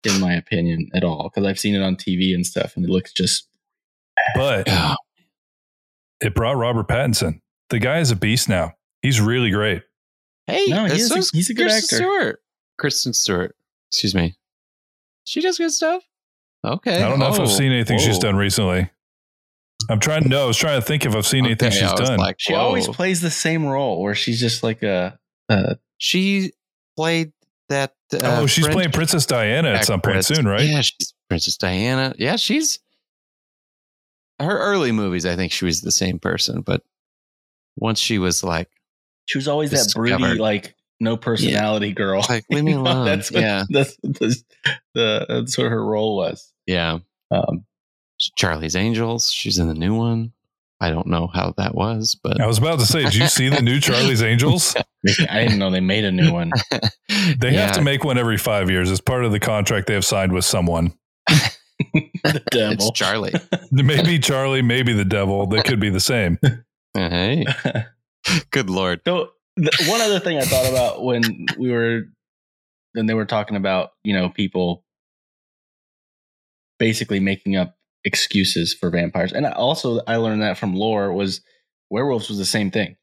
in 0.02 0.20
my 0.20 0.34
opinion, 0.34 0.90
at 0.92 1.04
all. 1.04 1.30
Because 1.32 1.46
I've 1.48 1.60
seen 1.60 1.76
it 1.76 1.82
on 1.84 1.94
TV 1.94 2.34
and 2.34 2.44
stuff, 2.44 2.74
and 2.74 2.84
it 2.84 2.90
looks 2.90 3.12
just 3.12 3.46
but 4.34 4.68
it 6.20 6.34
brought 6.34 6.56
Robert 6.56 6.88
Pattinson. 6.88 7.40
The 7.70 7.78
guy 7.78 8.00
is 8.00 8.10
a 8.10 8.16
beast 8.16 8.48
now. 8.48 8.72
He's 9.02 9.20
really 9.20 9.50
great. 9.52 9.82
Hey, 10.46 10.66
No, 10.68 10.84
he 10.84 10.90
that's 11.02 11.10
a- 11.10 11.36
he's 11.36 11.50
a 11.50 11.54
good 11.54 11.64
Kristen 11.70 11.84
actor. 11.84 11.96
Stewart. 11.96 12.42
Kristen 12.78 13.12
Stewart. 13.12 13.56
Excuse 13.90 14.14
me. 14.14 14.36
She 15.24 15.40
does 15.40 15.58
good 15.58 15.72
stuff. 15.72 16.02
Okay. 16.64 17.02
I 17.02 17.08
don't 17.08 17.18
know 17.18 17.32
if 17.32 17.38
Oh, 17.38 17.42
I've 17.44 17.50
seen 17.50 17.72
anything 17.72 17.98
she's 17.98 18.18
done 18.18 18.36
recently. 18.36 18.90
I'm 19.90 20.00
trying. 20.00 20.22
To. 20.24 20.28
No, 20.28 20.44
I 20.44 20.46
was 20.46 20.56
trying 20.56 20.80
to 20.80 20.86
think 20.86 21.04
if 21.04 21.14
I've 21.14 21.26
seen 21.26 21.44
anything 21.44 21.68
Okay, 21.68 21.78
she's 21.80 21.92
done. 21.92 22.18
like, 22.18 22.36
she 22.38 22.54
always 22.54 22.88
plays 22.88 23.20
the 23.20 23.30
same 23.30 23.66
role, 23.66 24.00
where 24.02 24.14
she's 24.14 24.40
just 24.40 24.62
like 24.62 24.82
a. 24.82 25.18
a 25.50 25.76
She 25.98 26.52
played 26.96 27.32
that. 27.68 27.94
Uh, 28.12 28.18
oh, 28.40 28.46
she's 28.46 28.64
French 28.64 28.74
playing 28.76 28.90
Princess 28.92 29.26
Diana 29.26 29.70
at 29.70 29.84
some 29.84 30.00
point 30.00 30.24
soon, 30.24 30.46
right? 30.46 30.62
Yeah, 30.62 30.80
she's 30.80 31.12
Princess 31.28 31.56
Diana. 31.58 32.14
Yeah, 32.18 32.36
she's 32.36 32.78
her 34.40 34.58
early 34.58 34.92
movies. 34.92 35.26
I 35.26 35.36
think 35.36 35.52
she 35.52 35.64
was 35.64 35.80
the 35.82 35.92
same 35.92 36.18
person, 36.18 36.62
but 36.62 36.82
once 37.76 37.98
she 37.98 38.18
was 38.18 38.42
like, 38.42 38.70
she 39.26 39.38
was 39.38 39.48
always 39.48 39.70
that 39.70 39.90
broody, 39.94 40.16
Discovered. 40.16 40.38
like 40.40 40.74
no 41.00 41.16
personality 41.16 41.92
girl. 41.92 42.24
like 42.28 42.44
leave 42.50 42.64
me 42.64 42.72
You 42.72 42.76
know, 42.78 42.82
alone. 42.84 43.06
that's 43.06 43.30
what, 43.30 43.40
yeah, 43.42 43.64
that's 43.68 43.96
what 44.00 44.18
the, 44.18 44.36
the 44.94 45.26
that's 45.28 45.58
what 45.58 45.68
her 45.68 45.84
role 45.84 46.16
was. 46.16 46.52
yeah. 46.66 46.98
Um, 47.30 47.64
Charlie's 48.36 48.76
Angels. 48.76 49.32
She's 49.32 49.58
in 49.58 49.66
the 49.68 49.74
new 49.74 49.94
one. 49.96 50.32
I 50.80 50.90
don't 50.90 51.06
know 51.08 51.26
how 51.26 51.54
that 51.56 51.74
was, 51.74 52.16
but 52.22 52.40
I 52.40 52.46
was 52.46 52.58
about 52.58 52.78
to 52.80 52.86
say, 52.86 53.02
did 53.04 53.14
you 53.14 53.26
see 53.26 53.48
the 53.48 53.62
new 53.62 53.80
Charlie's 53.80 54.22
Angels? 54.32 54.76
I 55.28 55.42
didn't 55.44 55.58
know 55.58 55.70
they 55.70 55.80
made 55.80 56.04
a 56.04 56.12
new 56.12 56.32
one. 56.32 56.50
They 57.38 57.52
Yeah. 57.52 57.66
have 57.66 57.74
to 57.76 57.82
make 57.82 58.04
one 58.04 58.18
every 58.18 58.36
five 58.38 58.70
years 58.70 58.90
as 58.90 59.00
part 59.00 59.24
of 59.24 59.32
the 59.32 59.40
contract 59.40 59.86
they 59.86 59.94
have 59.94 60.04
signed 60.04 60.32
with 60.32 60.44
someone. 60.44 60.92
the 61.28 62.42
devil. 62.50 62.88
It's 62.88 62.90
Charlie. 62.92 63.32
Maybe 63.70 64.18
Charlie, 64.18 64.62
maybe 64.62 64.92
the 64.92 65.04
devil. 65.04 65.46
They 65.46 65.62
could 65.62 65.80
be 65.80 65.90
the 65.90 66.00
same. 66.00 66.38
hey, 66.94 67.44
good 68.50 68.70
lord. 68.70 69.00
So 69.06 69.30
one 69.86 70.00
other 70.00 70.20
thing 70.20 70.38
I 70.38 70.42
thought 70.42 70.70
about 70.70 71.04
when 71.04 71.46
we 71.58 71.70
were 71.70 72.02
when 72.92 73.06
they 73.06 73.14
were 73.14 73.26
talking 73.26 73.56
about 73.56 73.90
you 74.02 74.14
know 74.14 74.28
people 74.28 74.84
basically 76.78 77.20
making 77.20 77.56
up 77.56 77.76
excuses 78.04 78.74
for 78.74 78.90
vampires, 78.90 79.32
and 79.32 79.46
also 79.46 80.00
I 80.06 80.16
learned 80.16 80.42
that 80.42 80.58
from 80.58 80.74
lore 80.74 81.12
was 81.12 81.40
werewolves 81.90 82.28
was 82.28 82.38
the 82.38 82.44
same 82.44 82.70
thing, 82.70 82.96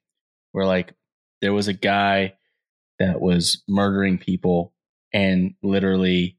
where 0.51 0.65
like 0.65 0.93
there 1.41 1.53
was 1.53 1.67
a 1.67 1.73
guy 1.73 2.33
that 2.99 3.19
was 3.19 3.63
murdering 3.67 4.17
people 4.17 4.73
and 5.13 5.55
literally 5.63 6.37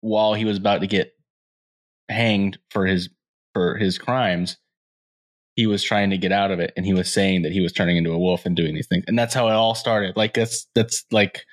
while 0.00 0.34
he 0.34 0.44
was 0.44 0.56
about 0.56 0.80
to 0.82 0.86
get 0.86 1.14
hanged 2.08 2.58
for 2.70 2.86
his 2.86 3.08
for 3.54 3.76
his 3.76 3.98
crimes 3.98 4.56
he 5.56 5.66
was 5.66 5.82
trying 5.82 6.10
to 6.10 6.18
get 6.18 6.32
out 6.32 6.50
of 6.50 6.58
it 6.60 6.72
and 6.76 6.84
he 6.84 6.92
was 6.92 7.12
saying 7.12 7.42
that 7.42 7.52
he 7.52 7.60
was 7.60 7.72
turning 7.72 7.96
into 7.96 8.10
a 8.12 8.18
wolf 8.18 8.44
and 8.46 8.56
doing 8.56 8.74
these 8.74 8.86
things 8.88 9.04
and 9.06 9.18
that's 9.18 9.34
how 9.34 9.48
it 9.48 9.52
all 9.52 9.74
started 9.74 10.16
like 10.16 10.34
that's 10.34 10.66
that's 10.74 11.04
like 11.12 11.44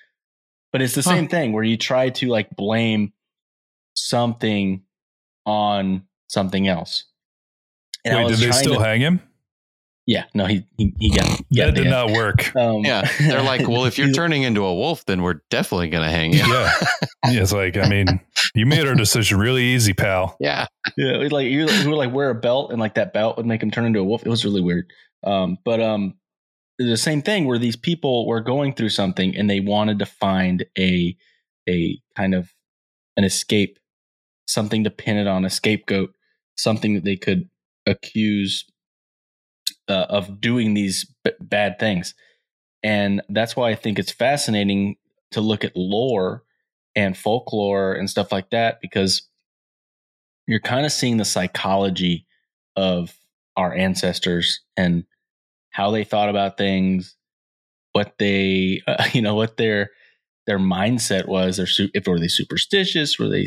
but 0.72 0.82
it's 0.82 0.96
the 0.96 1.02
Huh. 1.02 1.12
same 1.12 1.28
thing 1.28 1.54
where 1.54 1.64
you 1.64 1.78
try 1.78 2.10
to 2.10 2.28
like 2.28 2.50
blame 2.56 3.14
something 3.96 4.84
on 5.46 6.04
something 6.28 6.68
else 6.68 7.06
and 8.06 8.18
Wait, 8.18 8.28
did 8.30 8.38
they 8.40 8.52
still 8.52 8.76
to- 8.78 8.84
hang 8.84 9.02
him? 9.02 9.22
Yeah 10.06 10.26
no 10.34 10.46
he 10.46 10.66
he, 10.78 10.94
he 11.00 11.10
got, 11.16 11.28
he 11.50 11.58
got 11.58 11.66
that 11.68 11.76
did 11.76 11.88
not 11.88 12.12
work. 12.12 12.56
um, 12.60 12.84
Yeah, 12.84 13.08
they're 13.20 13.44
like, 13.44 13.68
well, 13.68 13.86
if 13.86 13.98
you're 13.98 14.12
turning 14.12 14.44
into 14.44 14.64
a 14.64 14.74
wolf, 14.74 15.06
then 15.06 15.22
we're 15.22 15.42
definitely 15.50 15.90
gonna 15.90 16.10
hang 16.10 16.34
you. 16.34 16.40
Yeah. 16.40 16.74
yeah. 17.26 17.42
It's 17.42 17.54
like, 17.54 17.78
I 17.78 17.88
mean, 17.88 18.20
you 18.56 18.66
made 18.66 18.88
our 18.88 18.96
decision 18.96 19.38
really 19.40 19.64
easy, 19.64 19.94
pal. 19.94 20.36
Yeah, 20.40 20.66
Yeah, 20.98 21.16
it 21.16 21.20
was 21.20 21.32
like 21.32 21.48
you 21.48 21.70
you 21.70 21.90
would 21.90 21.98
like 21.98 22.14
wear 22.14 22.30
a 22.30 22.36
belt 22.36 22.72
and 22.72 22.80
like 22.80 22.96
that 22.96 23.14
belt 23.14 23.38
would 23.38 23.46
make 23.46 23.62
him 23.62 23.72
turn 23.72 23.86
into 23.86 24.00
a 24.00 24.04
wolf. 24.04 24.26
It 24.26 24.30
was 24.30 24.44
really 24.44 24.62
weird. 24.62 24.92
Um, 25.24 25.58
but 25.64 25.80
um, 25.82 26.16
the 26.80 26.98
same 26.98 27.22
thing 27.22 27.46
where 27.46 27.60
these 27.60 27.76
people 27.76 28.28
were 28.28 28.42
going 28.42 28.74
through 28.74 28.90
something 28.90 29.36
and 29.36 29.50
they 29.50 29.60
wanted 29.60 30.00
to 30.00 30.06
find 30.06 30.66
a 30.78 31.16
a 31.70 32.00
kind 32.18 32.34
of 32.34 32.50
an 33.18 33.24
escape, 33.24 33.78
something 34.48 34.84
to 34.84 34.90
pin 34.90 35.18
it 35.18 35.28
on, 35.28 35.46
a 35.46 35.50
scapegoat, 35.50 36.14
something 36.58 36.96
that 36.96 37.04
they 37.04 37.16
could 37.16 37.50
accuse 37.86 38.66
uh, 39.91 40.06
of 40.10 40.39
doing 40.39 40.73
these 40.73 41.06
b- 41.23 41.32
bad 41.41 41.77
things. 41.77 42.15
And 42.82 43.21
that's 43.30 43.56
why 43.56 43.69
I 43.69 43.75
think 43.75 43.99
it's 43.99 44.12
fascinating 44.12 44.95
to 45.32 45.41
look 45.41 45.63
at 45.63 45.75
lore 45.75 46.43
and 46.95 47.17
folklore 47.17 47.93
and 47.93 48.10
stuff 48.10 48.32
like 48.32 48.49
that 48.51 48.80
because 48.82 49.27
you're 50.47 50.62
kind 50.62 50.86
of 50.86 50.91
seeing 50.91 51.17
the 51.17 51.25
psychology 51.25 52.25
of 52.75 53.15
our 53.58 53.73
ancestors 53.73 54.62
and 54.77 55.04
how 55.71 55.91
they 55.91 56.04
thought 56.04 56.30
about 56.30 56.58
things, 56.58 57.15
what 57.91 58.13
they, 58.17 58.82
uh, 58.88 59.08
you 59.13 59.21
know, 59.21 59.36
what 59.36 59.58
their 59.58 59.89
their 60.47 60.60
mindset 60.60 61.27
was. 61.27 61.60
Or 61.60 61.67
su- 61.67 61.91
if 61.93 62.08
were 62.08 62.19
they 62.19 62.27
superstitious? 62.27 63.19
Were 63.19 63.30
they 63.30 63.45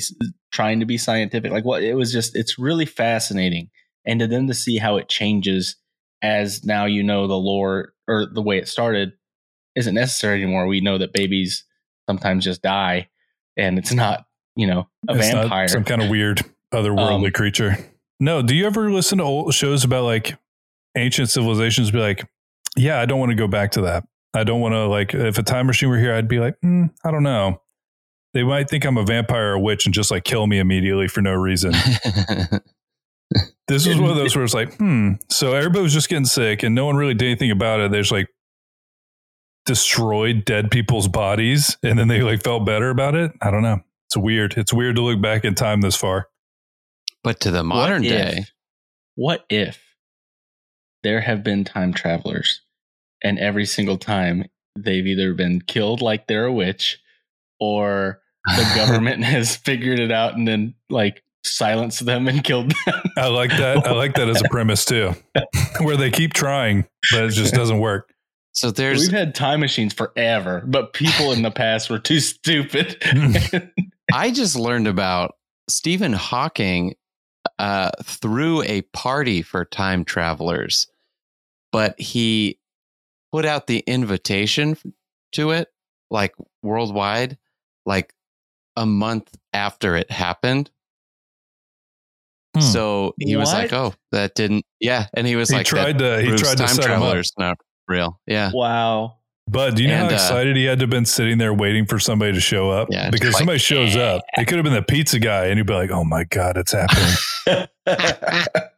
trying 0.52 0.80
to 0.80 0.86
be 0.86 0.98
scientific? 0.98 1.50
Like 1.50 1.64
what? 1.64 1.82
It 1.82 1.94
was 1.94 2.12
just. 2.12 2.36
It's 2.36 2.58
really 2.58 2.86
fascinating 2.86 3.70
and 4.06 4.20
to 4.20 4.26
then 4.26 4.46
to 4.46 4.54
see 4.54 4.76
how 4.76 4.96
it 4.96 5.08
changes 5.08 5.76
as 6.22 6.64
now 6.64 6.84
you 6.86 7.02
know 7.02 7.26
the 7.26 7.34
lore 7.36 7.92
or 8.08 8.26
the 8.32 8.42
way 8.42 8.58
it 8.58 8.68
started 8.68 9.12
isn't 9.76 9.94
necessary 9.94 10.42
anymore. 10.42 10.66
We 10.66 10.80
know 10.80 10.98
that 10.98 11.12
babies 11.12 11.64
sometimes 12.08 12.44
just 12.44 12.62
die, 12.62 13.08
and 13.56 13.78
it's 13.78 13.92
not 13.92 14.26
you 14.56 14.66
know 14.66 14.88
a 15.08 15.16
It's 15.16 15.28
vampire. 15.30 15.68
some 15.68 15.84
kind 15.84 16.02
of 16.02 16.08
weird 16.10 16.42
otherworldly 16.72 17.26
Um, 17.26 17.32
creature. 17.32 17.76
No, 18.20 18.42
do 18.42 18.54
you 18.54 18.66
ever 18.66 18.90
listen 18.92 19.18
to 19.18 19.24
old 19.24 19.54
shows 19.54 19.84
about 19.84 20.04
like 20.04 20.36
ancient 20.96 21.28
civilizations? 21.30 21.90
Be 21.90 21.98
like, 21.98 22.28
yeah, 22.76 23.00
I 23.00 23.06
don't 23.06 23.18
want 23.18 23.30
to 23.30 23.36
go 23.36 23.48
back 23.48 23.72
to 23.72 23.80
that. 23.82 24.04
I 24.34 24.44
don't 24.44 24.60
want 24.60 24.72
to 24.74 24.86
like 24.86 25.14
if 25.14 25.38
a 25.38 25.42
time 25.42 25.66
machine 25.66 25.88
were 25.88 25.98
here, 25.98 26.14
I'd 26.14 26.28
be 26.28 26.38
like, 26.40 26.54
mm, 26.64 26.90
I 27.04 27.10
don't 27.10 27.22
know. 27.24 27.60
They 28.32 28.42
might 28.42 28.68
think 28.68 28.84
I'm 28.84 28.96
a 28.96 29.04
vampire 29.04 29.50
or 29.50 29.52
a 29.54 29.60
witch 29.60 29.86
and 29.86 29.94
just 29.94 30.10
like 30.10 30.24
kill 30.24 30.46
me 30.48 30.58
immediately 30.58 31.06
for 31.08 31.20
no 31.20 31.32
reason. 31.32 31.72
This 33.66 33.86
is 33.86 33.98
one 33.98 34.10
of 34.10 34.16
those 34.16 34.34
where 34.36 34.44
it's 34.44 34.54
like, 34.54 34.76
hmm. 34.76 35.12
So 35.30 35.54
everybody 35.54 35.82
was 35.82 35.92
just 35.94 36.08
getting 36.08 36.26
sick 36.26 36.62
and 36.62 36.74
no 36.74 36.84
one 36.86 36.96
really 36.96 37.14
did 37.14 37.26
anything 37.26 37.50
about 37.50 37.80
it. 37.80 37.90
There's 37.90 38.12
like 38.12 38.28
destroyed 39.66 40.44
dead 40.44 40.70
people's 40.70 41.08
bodies 41.08 41.76
and 41.82 41.98
then 41.98 42.08
they 42.08 42.20
like 42.20 42.42
felt 42.44 42.66
better 42.66 42.90
about 42.90 43.14
it. 43.14 43.32
I 43.40 43.50
don't 43.50 43.62
know. 43.62 43.80
It's 44.08 44.16
weird. 44.16 44.54
It's 44.56 44.72
weird 44.72 44.96
to 44.96 45.02
look 45.02 45.20
back 45.22 45.44
in 45.44 45.54
time 45.54 45.80
this 45.80 45.96
far. 45.96 46.28
but 47.22 47.40
to 47.40 47.50
the 47.50 47.58
What 47.58 47.64
modern 47.64 48.04
if- 48.04 48.10
day, 48.10 48.44
What 49.14 49.46
if 49.48 49.80
there 51.02 51.20
have 51.22 51.42
been 51.42 51.64
time 51.64 51.92
travelers, 51.94 52.60
and 53.22 53.38
every 53.38 53.64
single 53.66 53.96
time 53.98 54.44
they've 54.76 55.06
either 55.06 55.32
been 55.34 55.60
killed 55.62 56.02
like 56.02 56.26
they're 56.26 56.46
a 56.46 56.52
witch, 56.52 56.98
or 57.60 58.20
the 58.46 58.72
government 58.76 59.24
has 59.24 59.56
figured 59.56 59.98
it 60.00 60.10
out 60.12 60.34
and 60.36 60.46
then 60.46 60.74
like 60.90 61.22
silenced 61.44 62.04
them 62.04 62.26
and 62.28 62.42
killed 62.42 62.70
them. 62.86 63.02
I 63.16 63.28
like 63.28 63.50
that. 63.50 63.86
I 63.86 63.92
like 63.92 64.14
that 64.14 64.28
as 64.28 64.40
a 64.40 64.48
premise 64.48 64.84
too, 64.84 65.12
where 65.80 65.96
they 65.96 66.10
keep 66.10 66.32
trying, 66.32 66.86
but 67.12 67.24
it 67.24 67.30
just 67.30 67.54
doesn't 67.54 67.78
work. 67.78 68.12
so 68.52 68.70
there's 68.70 69.02
We've 69.02 69.10
had 69.18 69.34
time 69.34 69.60
machines 69.60 69.92
forever, 69.92 70.62
but 70.66 70.92
people 70.92 71.32
in 71.32 71.42
the 71.42 71.50
past 71.50 71.90
were 71.90 71.98
too 71.98 72.20
stupid. 72.20 73.02
I 74.12 74.30
just 74.30 74.56
learned 74.56 74.88
about 74.88 75.36
Stephen 75.68 76.12
Hawking 76.12 76.94
uh, 77.58 77.90
threw 78.02 78.62
a 78.62 78.82
party 78.92 79.42
for 79.42 79.64
time 79.64 80.04
travelers, 80.04 80.88
but 81.72 81.98
he 82.00 82.58
put 83.32 83.44
out 83.44 83.66
the 83.66 83.80
invitation 83.86 84.76
to 85.32 85.50
it 85.50 85.68
like 86.10 86.34
worldwide, 86.62 87.36
like 87.84 88.14
a 88.76 88.86
month 88.86 89.36
after 89.52 89.96
it 89.96 90.10
happened. 90.10 90.70
Hmm. 92.54 92.60
So 92.60 93.14
he 93.18 93.36
was 93.36 93.52
like, 93.52 93.72
"Oh, 93.72 93.94
that 94.12 94.34
didn't." 94.34 94.64
Yeah, 94.80 95.06
and 95.14 95.26
he 95.26 95.36
was 95.36 95.50
he 95.50 95.56
like, 95.56 95.66
tried 95.66 95.98
to. 95.98 96.20
He 96.20 96.28
proves 96.28 96.42
tried 96.42 96.56
to 96.58 96.64
time 96.64 96.68
set 96.68 96.84
him 96.86 96.92
up. 96.92 96.98
travelers 96.98 97.32
not 97.38 97.58
real." 97.88 98.20
Yeah, 98.26 98.50
wow. 98.54 99.16
But 99.46 99.76
do 99.76 99.82
you 99.82 99.88
know 99.88 99.94
And, 99.96 100.04
how 100.04 100.10
uh, 100.10 100.14
excited 100.14 100.56
he 100.56 100.64
had 100.64 100.78
to 100.78 100.84
have 100.84 100.90
been 100.90 101.04
sitting 101.04 101.36
there 101.38 101.52
waiting 101.52 101.84
for 101.84 101.98
somebody 101.98 102.32
to 102.32 102.40
show 102.40 102.70
up? 102.70 102.88
Yeah, 102.90 103.10
because 103.10 103.34
like, 103.34 103.38
somebody 103.38 103.58
shows 103.58 103.96
up. 103.96 104.22
It 104.38 104.46
could 104.46 104.56
have 104.56 104.64
been 104.64 104.72
the 104.72 104.82
pizza 104.82 105.18
guy, 105.18 105.46
and 105.46 105.58
he'd 105.58 105.66
be 105.66 105.74
like, 105.74 105.90
"Oh 105.90 106.04
my 106.04 106.24
god, 106.24 106.56
it's 106.56 106.72
happening." 106.72 107.68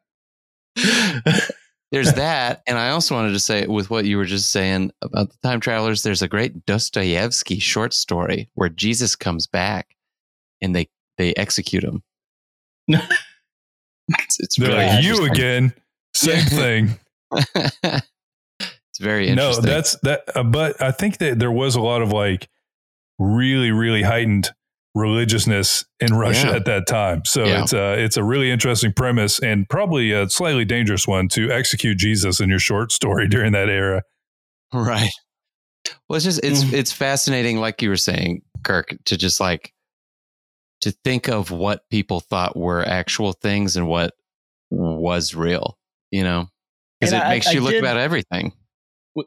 there's 1.93 2.13
that 2.15 2.63
and 2.67 2.79
i 2.79 2.91
also 2.91 3.15
wanted 3.15 3.33
to 3.33 3.41
say 3.41 3.67
with 3.67 3.91
what 3.91 4.05
you 4.05 4.17
were 4.17 4.25
just 4.25 4.51
saying 4.51 4.91
about 5.03 5.31
the 5.31 5.37
time 5.43 5.61
travelers 5.61 6.03
there's 6.03 6.23
a 6.23 6.29
great 6.29 6.67
dostoevsky 6.67 7.59
short 7.59 7.95
story 7.95 8.51
where 8.55 8.69
jesus 8.69 9.15
comes 9.15 9.47
back 9.47 9.97
and 10.61 10.75
they 10.75 10.89
they 11.17 11.33
execute 11.35 11.85
him 11.85 12.03
it's, 14.09 14.41
it's 14.41 14.57
They're 14.59 14.69
really 14.69 14.87
like, 14.87 15.05
"You 15.05 15.25
again, 15.25 15.75
same 16.15 16.45
thing." 16.47 16.99
it's 17.83 18.99
very 19.01 19.35
No, 19.35 19.61
that's 19.61 19.97
that. 20.03 20.23
Uh, 20.35 20.43
but 20.43 20.81
I 20.81 20.91
think 20.93 21.19
that 21.19 21.39
there 21.39 21.51
was 21.53 21.75
a 21.75 21.81
lot 21.81 22.03
of 22.03 22.13
like 22.13 22.49
really, 23.19 23.71
really 23.71 24.03
heightened 24.03 24.51
religiousness 24.95 25.85
in 26.01 26.15
Russia 26.15 26.49
Yeah. 26.49 26.55
at 26.57 26.65
that 26.67 26.87
time. 26.87 27.23
So 27.27 27.45
Yeah. 27.45 27.63
it's 27.63 27.73
a 27.73 27.93
it's 28.03 28.17
a 28.17 28.25
really 28.25 28.51
interesting 28.51 28.93
premise 28.95 29.39
and 29.41 29.69
probably 29.69 30.13
a 30.13 30.29
slightly 30.31 30.65
dangerous 30.65 31.07
one 31.07 31.29
to 31.31 31.51
execute 31.53 31.99
Jesus 31.99 32.41
in 32.41 32.49
your 32.49 32.59
short 32.59 32.93
story 32.93 33.29
during 33.29 33.53
that 33.53 33.69
era. 33.69 34.03
right 34.73 35.11
well 36.09 36.17
it's 36.17 36.25
just 36.25 36.41
it's 36.43 36.65
Mm. 36.65 36.73
it's 36.73 36.93
fascinating 36.93 37.59
like 37.59 37.81
you 37.81 37.89
were 37.89 37.97
saying 37.97 38.43
kirk 38.65 38.97
to 39.05 39.17
just 39.17 39.39
like 39.39 39.73
to 40.83 40.91
think 40.91 41.29
of 41.29 41.51
what 41.51 41.89
people 41.91 42.21
thought 42.21 42.57
were 42.57 42.87
actual 42.87 43.33
things 43.33 43.77
and 43.77 43.89
what 43.89 44.15
was 44.71 45.35
real 45.35 45.79
you 46.11 46.23
know 46.25 46.49
because 47.01 47.13
it 47.13 47.19
I- 47.23 47.29
makes 47.31 47.47
I 47.49 47.53
you 47.53 47.61
look 47.61 47.73
did- 47.73 47.83
about 47.83 47.97
everything 47.97 48.53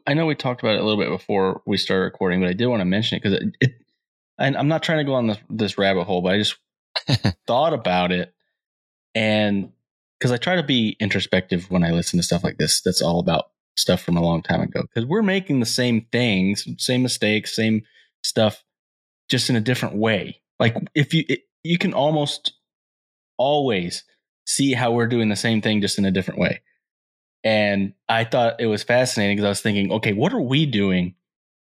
I 0.06 0.14
know 0.14 0.26
we 0.26 0.36
talked 0.36 0.62
about 0.62 0.76
it 0.76 0.80
a 0.80 0.84
little 0.84 1.02
bit 1.02 1.10
before 1.10 1.62
we 1.66 1.76
started 1.76 2.04
recording, 2.04 2.40
but 2.40 2.48
I 2.48 2.52
did 2.52 2.66
want 2.68 2.80
to 2.80 2.84
mention 2.84 3.16
it 3.16 3.22
because 3.24 3.40
it, 3.42 3.56
it 3.60 3.72
and 4.38 4.56
I'm 4.56 4.68
not 4.68 4.84
trying 4.84 4.98
to 4.98 5.04
go 5.04 5.14
on 5.14 5.26
this, 5.26 5.38
this 5.50 5.78
rabbit 5.78 6.04
hole, 6.04 6.22
but 6.22 6.32
I 6.34 6.38
just 6.38 6.56
thought 7.48 7.72
about 7.74 8.12
it 8.12 8.32
and 9.16 9.72
because 10.16 10.30
I 10.30 10.36
try 10.36 10.54
to 10.54 10.62
be 10.62 10.96
introspective 11.00 11.70
when 11.72 11.82
I 11.82 11.90
listen 11.90 12.18
to 12.18 12.22
stuff 12.22 12.44
like 12.44 12.56
this, 12.56 12.80
that's 12.82 13.02
all 13.02 13.18
about 13.18 13.50
stuff 13.76 14.00
from 14.00 14.16
a 14.16 14.22
long 14.22 14.42
time 14.42 14.60
ago. 14.60 14.82
Because 14.82 15.08
we're 15.08 15.22
making 15.22 15.58
the 15.58 15.66
same 15.66 16.06
things, 16.12 16.68
same 16.78 17.02
mistakes, 17.02 17.56
same 17.56 17.82
stuff, 18.22 18.62
just 19.28 19.50
in 19.50 19.56
a 19.56 19.60
different 19.60 19.96
way. 19.96 20.40
Like 20.60 20.76
if 20.94 21.14
you 21.14 21.24
it, 21.28 21.40
you 21.64 21.78
can 21.78 21.92
almost 21.94 22.52
always 23.38 24.04
see 24.46 24.72
how 24.74 24.92
we're 24.92 25.06
doing 25.08 25.28
the 25.28 25.36
same 25.36 25.62
thing 25.62 25.80
just 25.80 25.98
in 25.98 26.04
a 26.04 26.10
different 26.10 26.40
way. 26.40 26.60
And 27.42 27.94
I 28.08 28.24
thought 28.24 28.60
it 28.60 28.66
was 28.66 28.82
fascinating 28.82 29.36
because 29.36 29.46
I 29.46 29.50
was 29.50 29.62
thinking, 29.62 29.90
okay, 29.92 30.12
what 30.12 30.32
are 30.34 30.40
we 30.40 30.66
doing 30.66 31.14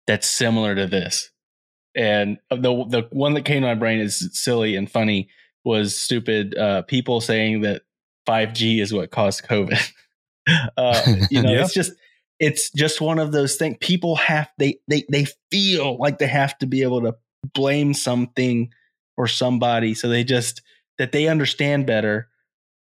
that's 0.07 0.27
similar 0.27 0.75
to 0.75 0.87
this? 0.87 1.31
And 1.95 2.39
the 2.51 2.85
the 2.89 3.09
one 3.13 3.35
that 3.35 3.45
came 3.45 3.63
to 3.63 3.69
my 3.69 3.75
brain 3.75 4.01
is 4.01 4.31
silly 4.33 4.75
and 4.77 4.91
funny 4.91 5.29
was 5.65 5.97
stupid 6.01 6.57
uh, 6.57 6.83
people 6.83 7.21
saying 7.21 7.63
that 7.63 7.83
5G 8.29 8.81
is 8.81 8.93
what 8.93 9.11
caused 9.11 9.45
COVID. 9.45 9.93
uh, 10.77 11.03
you 11.31 11.43
know, 11.43 11.53
Yeah. 11.53 11.63
it's 11.63 11.75
just 11.75 11.93
it's 12.39 12.71
just 12.71 13.01
one 13.01 13.19
of 13.19 13.33
those 13.33 13.57
things. 13.57 13.77
People 13.81 14.17
have 14.17 14.49
they 14.59 14.79
they 14.89 15.05
they 15.11 15.27
feel 15.51 15.99
like 15.99 16.19
they 16.19 16.27
have 16.27 16.57
to 16.59 16.67
be 16.67 16.83
able 16.83 17.03
to 17.03 17.15
blame 17.55 17.95
something 17.95 18.71
or 19.17 19.27
somebody, 19.27 19.95
so 19.95 20.09
they 20.09 20.25
just 20.25 20.63
that 20.99 21.13
they 21.13 21.29
understand 21.29 21.87
better 21.87 22.29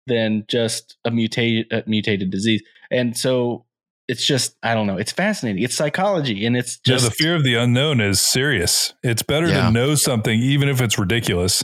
than 0.08 0.46
just 0.48 0.98
a 1.06 1.12
mutated 1.12 1.67
a 1.72 1.84
mutated 1.88 2.30
disease. 2.32 2.62
And 2.89 3.15
so 3.17 3.65
it's 4.08 4.26
just 4.26 4.56
I 4.63 4.74
don't 4.74 4.88
know. 4.88 4.98
It's 4.98 5.12
fascinating. 5.12 5.63
It's 5.63 5.76
psychology, 5.76 6.46
and 6.46 6.58
it's 6.58 6.80
Yeah, 6.86 6.94
just 6.96 7.06
the 7.06 7.12
fear 7.12 7.36
of 7.36 7.44
the 7.44 7.56
unknown 7.56 8.02
is 8.02 8.20
serious. 8.20 8.94
It's 9.04 9.22
better 9.24 9.48
Yeah. 9.48 9.65
to 9.67 9.72
know 9.72 9.96
something, 9.96 10.39
even 10.39 10.67
if 10.70 10.82
it's 10.82 10.98
ridiculous. 10.98 11.63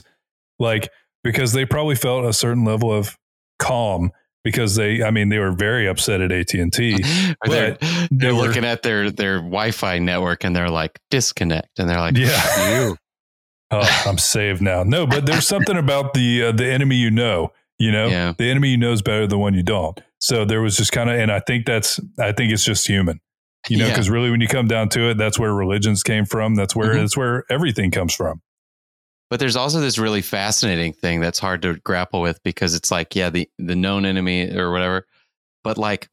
Like, 0.58 0.90
because 1.22 1.52
they 1.52 1.64
probably 1.66 1.94
felt 1.94 2.24
a 2.24 2.32
certain 2.32 2.64
level 2.64 2.92
of 2.92 3.16
calm 3.58 4.10
because 4.44 4.76
they, 4.76 5.02
I 5.02 5.10
mean, 5.10 5.28
they 5.28 5.38
were 5.38 5.52
very 5.52 5.86
upset 5.86 6.20
at 6.20 6.32
AT&T. 6.32 6.94
Or 6.94 6.98
they're, 7.48 7.70
But 7.72 7.80
they're 7.80 8.08
they 8.10 8.32
were- 8.32 8.46
looking 8.46 8.64
at 8.64 8.82
their 8.82 9.10
their 9.10 9.36
Wi-Fi 9.38 9.98
network 9.98 10.44
and 10.44 10.56
they're 10.56 10.70
like 10.70 10.98
disconnect, 11.10 11.78
and 11.78 11.88
they're 11.88 12.00
like, 12.00 12.16
Yeah. 12.16 12.94
Oh, 13.70 14.02
I'm 14.06 14.18
saved 14.18 14.60
now. 14.62 14.82
No, 14.82 15.06
but 15.06 15.26
there's 15.26 15.46
something 15.46 15.76
about 15.76 16.14
the, 16.14 16.44
uh, 16.44 16.52
the 16.52 16.66
enemy 16.70 16.96
you 16.96 17.10
know, 17.10 17.52
you 17.78 17.92
know, 17.92 18.08
Yeah. 18.08 18.32
the 18.36 18.50
enemy 18.50 18.70
you 18.70 18.76
know 18.76 18.92
is 18.92 19.02
better 19.02 19.20
than 19.20 19.30
the 19.30 19.38
one 19.38 19.54
you 19.54 19.62
don't. 19.62 20.00
So 20.20 20.44
there 20.44 20.60
was 20.60 20.76
just 20.76 20.92
kind 20.92 21.08
of, 21.10 21.16
and 21.18 21.30
I 21.30 21.40
think 21.40 21.64
that's, 21.66 22.00
I 22.18 22.32
think 22.32 22.52
it's 22.52 22.64
just 22.64 22.86
human, 22.86 23.20
you 23.68 23.76
know, 23.78 23.84
Yeah. 23.86 23.90
because 23.92 24.10
really 24.10 24.30
when 24.30 24.40
you 24.40 24.48
come 24.48 24.66
down 24.68 24.88
to 24.90 25.10
it, 25.10 25.18
that's 25.18 25.38
where 25.38 25.52
religions 25.54 26.02
came 26.02 26.24
from. 26.24 26.54
That's 26.56 26.74
where, 26.74 26.94
Mhm. 26.94 27.00
that's 27.00 27.16
where 27.16 27.44
everything 27.50 27.90
comes 27.90 28.14
from. 28.14 28.42
But 29.30 29.40
there's 29.40 29.56
also 29.56 29.80
this 29.80 29.98
really 29.98 30.22
fascinating 30.22 30.94
thing 30.94 31.20
that's 31.20 31.38
hard 31.38 31.60
to 31.62 31.74
grapple 31.74 32.20
with 32.22 32.42
because 32.42 32.74
it's 32.74 32.90
like, 32.90 33.14
yeah, 33.14 33.28
the 33.28 33.48
the 33.58 33.76
known 33.76 34.06
enemy 34.06 34.50
or 34.56 34.72
whatever, 34.72 35.06
but 35.62 35.76
like 35.76 36.08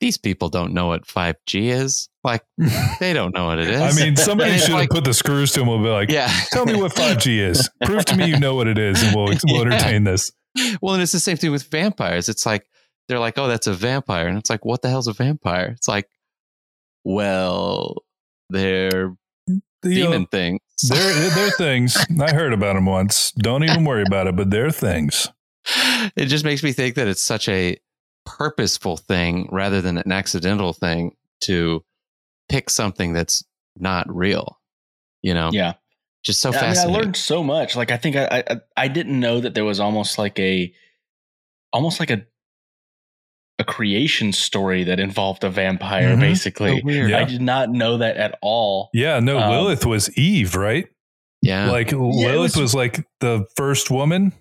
these 0.00 0.16
people 0.18 0.48
don't 0.48 0.72
know 0.72 0.86
what 0.88 1.06
5G 1.06 1.70
is. 1.70 2.08
Like 2.24 2.42
they 3.00 3.12
don't 3.12 3.34
know 3.34 3.46
what 3.46 3.58
it 3.58 3.68
is. 3.68 3.80
I 3.80 3.92
mean, 4.04 4.16
somebody 4.16 4.52
should 4.58 4.70
have 4.70 4.78
like- 4.80 4.90
put 4.90 5.04
the 5.04 5.14
screws 5.14 5.52
to 5.52 5.62
him 5.62 5.68
and 5.68 5.82
be 5.84 5.90
like, 5.90 6.10
yeah. 6.10 6.32
tell 6.52 6.66
me 6.66 6.74
what 6.74 6.92
5G 6.94 7.38
is. 7.38 7.68
Prove 7.84 8.04
to 8.06 8.16
me 8.16 8.26
you 8.26 8.38
know 8.40 8.54
what 8.54 8.66
it 8.66 8.78
is, 8.78 9.02
and 9.02 9.14
we'll, 9.14 9.26
we'll 9.44 9.66
Yeah. 9.66 9.74
entertain 9.74 10.04
this. 10.04 10.30
Well, 10.82 10.94
and 10.94 11.02
it's 11.02 11.12
the 11.12 11.20
same 11.20 11.36
thing 11.36 11.52
with 11.52 11.64
vampires. 11.64 12.28
It's 12.28 12.44
like 12.44 12.66
they're 13.08 13.18
like, 13.20 13.38
oh, 13.38 13.46
that's 13.46 13.66
a 13.66 13.74
vampire, 13.74 14.26
and 14.26 14.36
it's 14.38 14.50
like, 14.50 14.64
what 14.64 14.82
the 14.82 14.88
hell's 14.88 15.06
a 15.06 15.12
vampire? 15.12 15.72
It's 15.76 15.86
like, 15.88 16.08
well, 17.04 17.96
they're 18.50 19.14
You 19.48 19.54
uh, 19.54 19.54
know, 19.84 19.90
demon 19.90 20.26
things. 20.26 20.60
they're, 20.88 21.30
they're 21.30 21.50
things. 21.52 21.96
I 22.20 22.32
heard 22.34 22.52
about 22.52 22.74
them 22.74 22.86
once. 22.86 23.32
Don't 23.32 23.64
even 23.64 23.84
worry 23.84 24.02
about 24.06 24.26
it, 24.26 24.36
but 24.36 24.50
they're 24.50 24.70
things. 24.70 25.28
it 26.16 26.26
just 26.26 26.44
makes 26.44 26.62
me 26.62 26.72
think 26.72 26.94
that 26.96 27.08
it's 27.08 27.22
such 27.22 27.48
a 27.48 27.76
purposeful 28.38 28.96
thing 28.96 29.48
rather 29.52 29.80
than 29.80 29.98
an 29.98 30.12
accidental 30.12 30.72
thing 30.72 31.16
to 31.42 31.82
pick 32.48 32.70
something 32.70 33.12
that's 33.12 33.44
not 33.76 34.06
real. 34.14 34.58
You 35.22 35.34
know, 35.34 35.50
yeah. 35.52 35.74
just 36.24 36.40
so 36.40 36.52
I 36.52 36.70
mean, 36.70 36.78
I 36.78 36.84
learned 36.84 37.16
so 37.16 37.42
much. 37.44 37.76
Like 37.76 37.90
I 37.90 37.96
think 37.96 38.16
I, 38.16 38.42
I 38.48 38.56
I 38.76 38.88
didn't 38.88 39.18
know 39.20 39.40
that 39.40 39.54
there 39.54 39.64
was 39.64 39.78
almost 39.80 40.18
like 40.18 40.38
a 40.38 40.72
almost 41.72 42.00
like 42.00 42.10
a 42.10 42.22
a 43.58 43.64
creation 43.64 44.32
story 44.32 44.84
that 44.84 44.98
involved 44.98 45.44
a 45.44 45.50
vampire. 45.50 46.16
Mhm. 46.16 46.20
Basically, 46.20 46.80
So. 46.80 46.88
Yeah. 46.90 47.18
I 47.18 47.24
did 47.24 47.42
not 47.42 47.68
know 47.68 47.98
that 47.98 48.16
at 48.16 48.38
all. 48.40 48.88
Yeah, 48.94 49.20
no, 49.20 49.38
Um, 49.38 49.50
Lilith 49.50 49.84
was 49.84 50.16
Eve, 50.16 50.54
right? 50.56 50.86
Yeah. 51.42 51.70
Like 51.70 51.92
it 51.92 51.98
Lilith 51.98 52.56
was- 52.56 52.62
was, 52.62 52.74
like 52.74 53.06
the 53.20 53.44
first 53.56 53.90
woman. 53.90 54.32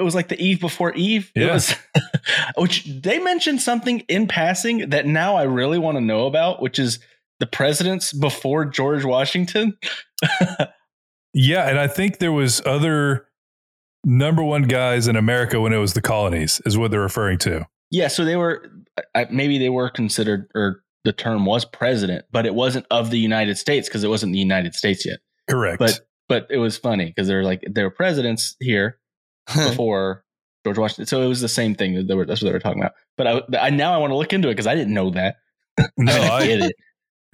It 0.00 0.04
was 0.04 0.14
like 0.14 0.28
the 0.28 0.40
Eve 0.42 0.60
before 0.60 0.92
Eve. 0.94 1.30
It 1.34 1.50
was, 1.50 1.74
which 2.56 2.84
they 2.84 3.18
mentioned 3.18 3.60
something 3.60 4.00
in 4.00 4.26
passing 4.26 4.90
that 4.90 5.06
now 5.06 5.36
I 5.36 5.44
really 5.44 5.78
want 5.78 5.96
to 5.96 6.00
know 6.00 6.26
about, 6.26 6.60
which 6.60 6.78
is 6.78 6.98
the 7.38 7.46
presidents 7.46 8.12
before 8.12 8.64
George 8.64 9.04
Washington. 9.04 9.78
Yeah, 11.32 11.68
and 11.68 11.78
I 11.78 11.86
think 11.86 12.18
there 12.18 12.32
was 12.32 12.60
other 12.66 13.26
number 14.04 14.42
one 14.42 14.62
guys 14.62 15.06
in 15.06 15.16
America 15.16 15.60
when 15.60 15.72
it 15.72 15.78
was 15.78 15.94
the 15.94 16.02
colonies, 16.02 16.60
is 16.64 16.76
what 16.76 16.90
they're 16.90 17.00
referring 17.00 17.38
to. 17.38 17.66
Yeah, 17.90 18.08
so 18.08 18.24
they 18.24 18.36
were 18.36 18.68
maybe 19.30 19.58
they 19.58 19.68
were 19.68 19.90
considered, 19.90 20.50
or 20.54 20.82
the 21.04 21.12
term 21.12 21.46
was 21.46 21.64
president, 21.64 22.24
but 22.30 22.46
it 22.46 22.54
wasn't 22.54 22.86
of 22.90 23.10
the 23.10 23.18
United 23.18 23.58
States 23.58 23.88
because 23.88 24.04
it 24.04 24.08
wasn't 24.08 24.32
the 24.32 24.38
United 24.38 24.74
States 24.74 25.06
yet. 25.06 25.20
Correct. 25.48 25.78
But 25.78 26.00
but 26.28 26.46
it 26.50 26.58
was 26.58 26.76
funny 26.76 27.06
because 27.06 27.28
they're 27.28 27.44
like 27.44 27.62
they 27.68 27.82
were 27.82 27.90
presidents 27.90 28.56
here 28.60 28.98
before 29.54 30.24
George 30.64 30.78
Washington. 30.78 31.06
So 31.06 31.22
it 31.22 31.28
was 31.28 31.40
the 31.40 31.48
same 31.48 31.74
thing. 31.74 32.06
They 32.06 32.14
were, 32.14 32.24
that's 32.26 32.42
what 32.42 32.48
they 32.48 32.52
were 32.52 32.60
talking 32.60 32.82
about. 32.82 32.92
But 33.16 33.26
I, 33.26 33.66
I 33.66 33.70
now 33.70 33.92
I 33.94 33.98
want 33.98 34.10
to 34.10 34.16
look 34.16 34.32
into 34.32 34.48
it 34.48 34.52
because 34.52 34.66
I 34.66 34.74
didn't 34.74 34.94
know 34.94 35.10
that. 35.10 35.36
no, 35.96 36.12
I 36.12 36.28
I, 36.38 36.46
get 36.46 36.60
it. 36.60 36.76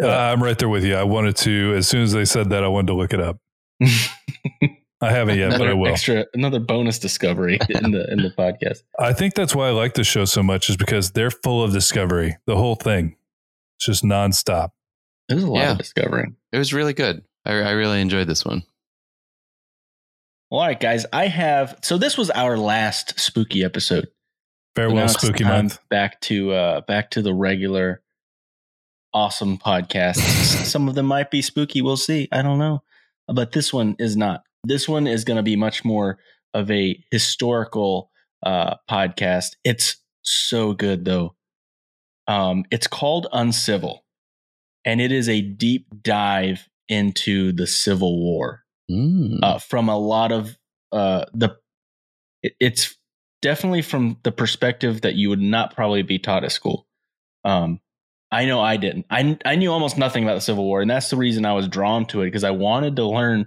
Uh, 0.02 0.08
I'm 0.08 0.42
right 0.42 0.58
there 0.58 0.68
with 0.68 0.84
you. 0.84 0.94
I 0.94 1.04
wanted 1.04 1.36
to, 1.36 1.72
as 1.74 1.88
soon 1.88 2.02
as 2.02 2.12
they 2.12 2.26
said 2.26 2.50
that, 2.50 2.62
I 2.62 2.68
wanted 2.68 2.88
to 2.88 2.92
look 2.94 3.14
it 3.14 3.20
up. 3.20 3.38
I 5.00 5.10
haven't 5.10 5.38
yet, 5.38 5.56
but 5.58 5.68
I 5.68 5.72
will. 5.72 5.88
extra 5.90 6.26
another 6.34 6.58
bonus 6.60 6.98
discovery 6.98 7.58
in 7.70 7.92
the 7.92 8.06
in 8.12 8.18
the 8.22 8.30
podcast. 8.36 8.82
I 8.98 9.14
think 9.14 9.32
that's 9.34 9.54
why 9.54 9.68
I 9.68 9.70
like 9.70 9.94
this 9.94 10.06
show 10.06 10.26
so 10.26 10.42
much, 10.42 10.68
is 10.68 10.76
because 10.76 11.12
they're 11.12 11.30
full 11.30 11.62
of 11.64 11.72
discovery. 11.72 12.36
The 12.46 12.56
whole 12.56 12.74
thing, 12.74 13.16
it's 13.78 13.86
just 13.86 14.04
nonstop. 14.04 14.72
There's 15.30 15.42
a 15.44 15.50
lot 15.50 15.60
Yeah. 15.60 15.72
of 15.72 15.78
discovering. 15.78 16.36
it 16.52 16.58
was 16.58 16.74
really 16.74 16.92
good. 16.92 17.22
I, 17.46 17.52
I 17.52 17.70
really 17.70 18.00
enjoyed 18.02 18.26
this 18.26 18.44
one. 18.44 18.64
All 20.48 20.60
right, 20.60 20.78
guys. 20.78 21.04
I 21.12 21.26
have 21.26 21.76
so 21.82 21.98
this 21.98 22.16
was 22.16 22.30
our 22.30 22.56
last 22.56 23.18
spooky 23.18 23.64
episode. 23.64 24.06
Farewell, 24.76 25.08
spooky 25.08 25.42
month. 25.42 25.80
Back 25.90 26.20
to 26.22 26.52
uh 26.52 26.80
back 26.82 27.10
to 27.12 27.22
the 27.22 27.34
regular 27.34 28.00
awesome 29.12 29.58
podcast. 29.58 30.18
Some 30.64 30.88
of 30.88 30.94
them 30.94 31.06
might 31.06 31.32
be 31.32 31.42
spooky, 31.42 31.82
we'll 31.82 31.96
see. 31.96 32.28
I 32.30 32.42
don't 32.42 32.58
know. 32.58 32.84
But 33.26 33.52
this 33.52 33.72
one 33.72 33.96
is 33.98 34.16
not. 34.16 34.42
This 34.62 34.88
one 34.88 35.08
is 35.08 35.24
going 35.24 35.36
to 35.36 35.42
be 35.42 35.56
much 35.56 35.84
more 35.84 36.18
of 36.54 36.70
a 36.70 37.02
historical 37.10 38.12
uh 38.44 38.76
podcast. 38.88 39.56
It's 39.64 39.96
so 40.22 40.74
good 40.74 41.04
though. 41.04 41.34
Um 42.28 42.64
it's 42.70 42.86
called 42.86 43.26
Uncivil 43.32 44.04
and 44.84 45.00
it 45.00 45.10
is 45.10 45.28
a 45.28 45.40
deep 45.40 45.88
dive 46.02 46.68
into 46.88 47.50
the 47.50 47.66
Civil 47.66 48.22
War 48.22 48.62
Mm. 48.90 49.38
uh, 49.42 49.58
from 49.58 49.88
a 49.88 49.98
lot 49.98 50.32
of 50.32 50.56
uh, 50.92 51.24
the. 51.34 51.56
It, 52.42 52.54
it's 52.60 52.96
definitely 53.42 53.82
from 53.82 54.18
the 54.22 54.32
perspective 54.32 55.02
that 55.02 55.14
you 55.14 55.28
would 55.28 55.40
not 55.40 55.74
probably 55.74 56.02
be 56.02 56.18
taught 56.18 56.44
at 56.44 56.52
school. 56.52 56.86
Um, 57.44 57.80
I 58.30 58.44
know 58.44 58.60
I 58.60 58.76
didn't. 58.76 59.06
I 59.10 59.38
I 59.44 59.56
knew 59.56 59.70
almost 59.72 59.98
nothing 59.98 60.24
about 60.24 60.34
the 60.34 60.40
Civil 60.40 60.64
War, 60.64 60.80
and 60.80 60.90
that's 60.90 61.10
the 61.10 61.16
reason 61.16 61.44
I 61.44 61.52
was 61.52 61.68
drawn 61.68 62.06
to 62.06 62.22
it 62.22 62.26
because 62.26 62.44
I 62.44 62.50
wanted 62.50 62.96
to 62.96 63.04
learn 63.06 63.46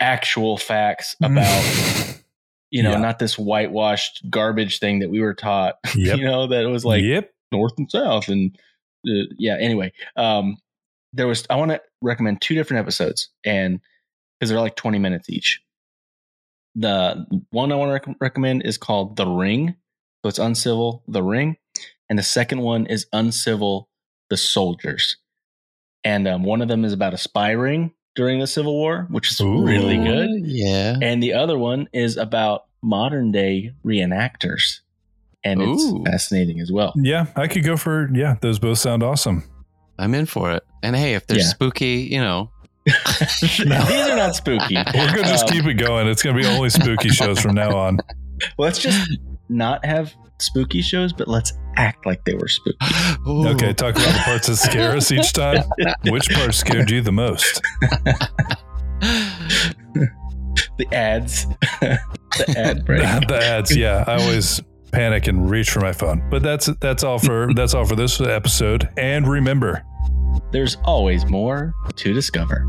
actual 0.00 0.56
facts 0.58 1.16
about 1.22 2.16
you 2.70 2.82
know 2.82 2.92
Yeah. 2.92 2.98
not 2.98 3.18
this 3.18 3.38
whitewashed 3.38 4.22
garbage 4.28 4.78
thing 4.78 4.98
that 5.00 5.10
we 5.10 5.20
were 5.20 5.34
taught. 5.34 5.76
Yep. 5.96 6.18
you 6.18 6.24
know 6.24 6.46
that 6.48 6.62
it 6.62 6.68
was 6.68 6.84
like 6.84 7.02
yep. 7.02 7.32
north 7.52 7.72
and 7.78 7.90
south 7.90 8.28
and 8.28 8.56
uh, 9.08 9.24
yeah 9.38 9.56
anyway 9.58 9.92
um 10.16 10.56
there 11.14 11.26
was 11.26 11.46
i 11.48 11.56
want 11.56 11.70
to 11.70 11.80
recommend 12.02 12.42
two 12.42 12.54
different 12.54 12.80
episodes 12.80 13.30
and 13.44 13.80
because 14.38 14.50
they're 14.50 14.60
like 14.60 14.76
20 14.76 14.98
minutes 14.98 15.28
each 15.30 15.60
the 16.74 17.26
one 17.50 17.72
i 17.72 17.74
want 17.74 17.88
to 17.88 17.92
rec- 18.10 18.16
recommend 18.20 18.62
is 18.64 18.76
called 18.78 19.16
the 19.16 19.26
ring 19.26 19.74
so 20.22 20.28
it's 20.28 20.38
uncivil 20.38 21.02
the 21.08 21.22
ring 21.22 21.56
and 22.10 22.18
the 22.18 22.22
second 22.22 22.60
one 22.60 22.86
is 22.86 23.06
uncivil 23.12 23.88
the 24.30 24.36
soldiers 24.36 25.16
and 26.04 26.28
um, 26.28 26.42
one 26.44 26.60
of 26.62 26.68
them 26.68 26.84
is 26.84 26.92
about 26.92 27.14
a 27.14 27.18
spy 27.18 27.50
ring 27.52 27.92
during 28.14 28.40
the 28.40 28.46
civil 28.46 28.74
war 28.74 29.06
which 29.10 29.30
is 29.30 29.40
Ooh. 29.40 29.64
really 29.64 29.96
good 29.96 30.28
Yeah. 30.44 30.96
and 31.00 31.22
the 31.22 31.32
other 31.34 31.58
one 31.58 31.88
is 31.92 32.16
about 32.16 32.64
modern 32.82 33.32
day 33.32 33.72
reenactors 33.84 34.80
and 35.44 35.62
it's 35.62 35.82
Ooh. 35.82 36.02
fascinating 36.04 36.60
as 36.60 36.70
well 36.72 36.92
Yeah, 36.96 37.26
I 37.36 37.46
could 37.46 37.64
go 37.64 37.76
for 37.76 38.10
yeah. 38.12 38.36
Those 38.40 38.58
both 38.58 38.78
sound 38.78 39.02
awesome. 39.02 39.44
I'm 39.98 40.12
in 40.14 40.26
for 40.26 40.50
it. 40.52 40.62
And 40.82 40.94
hey, 40.96 41.14
if 41.14 41.26
they're 41.26 41.38
Yeah. 41.38 41.44
spooky, 41.44 42.06
you 42.10 42.20
know, 42.20 42.50
These 42.86 43.60
are 44.10 44.16
not 44.16 44.36
spooky. 44.36 44.76
We're 44.94 45.06
gonna 45.08 45.22
just 45.24 45.44
Um, 45.48 45.50
keep 45.52 45.64
it 45.66 45.74
going. 45.74 46.06
It's 46.06 46.22
gonna 46.22 46.38
be 46.38 46.46
only 46.46 46.70
spooky 46.70 47.08
shows 47.08 47.40
from 47.40 47.54
now 47.54 47.76
on. 47.76 47.98
Let's 48.58 48.78
just 48.78 49.18
not 49.48 49.84
have 49.84 50.14
spooky 50.38 50.82
shows, 50.82 51.12
but 51.14 51.26
let's 51.28 51.52
act 51.76 52.04
like 52.04 52.22
they 52.26 52.34
were 52.34 52.48
spooky. 52.48 52.76
Ooh. 53.26 53.48
Okay, 53.54 53.72
talk 53.72 53.94
about 53.96 54.12
the 54.12 54.20
parts 54.24 54.46
that 54.48 54.56
scare 54.56 54.94
us 54.96 55.10
each 55.10 55.32
time. 55.32 55.62
Which 56.04 56.28
part 56.30 56.54
scared 56.54 56.90
you 56.90 57.00
the 57.00 57.12
most? 57.12 57.62
The 60.78 60.86
ads, 60.92 61.46
the 61.80 61.98
ad 62.56 62.84
break. 62.84 63.00
the 63.28 63.38
ads, 63.42 63.74
yeah. 63.74 64.04
I 64.06 64.16
always 64.20 64.60
panic 64.92 65.26
and 65.26 65.48
reach 65.50 65.70
for 65.70 65.80
my 65.80 65.92
phone. 65.92 66.22
But 66.30 66.42
that's 66.42 66.66
that's 66.80 67.02
all 67.02 67.18
for 67.18 67.52
that's 67.54 67.72
all 67.74 67.84
for 67.86 67.96
this 67.96 68.20
episode. 68.20 68.88
And 68.98 69.26
remember, 69.26 69.82
There's 70.52 70.76
always 70.84 71.26
more 71.26 71.74
to 71.96 72.12
discover. 72.12 72.64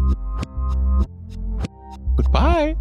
Goodbye. 2.18 2.76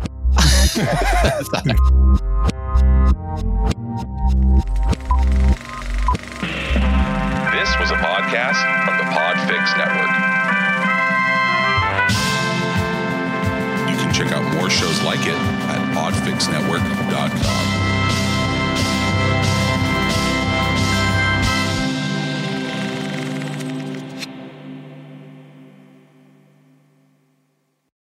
This 7.57 7.73
was 7.81 7.91
a 7.91 7.95
podcast 7.97 8.61
from 8.85 8.99
the 8.99 9.05
Podfix 9.05 9.77
Network. 9.77 10.11
You 13.91 13.97
can 13.97 14.13
check 14.13 14.33
out 14.33 14.43
more 14.55 14.69
shows 14.71 15.03
like 15.03 15.21
it 15.21 15.35
at 15.35 15.95
podfixnetwork.com. 15.95 17.96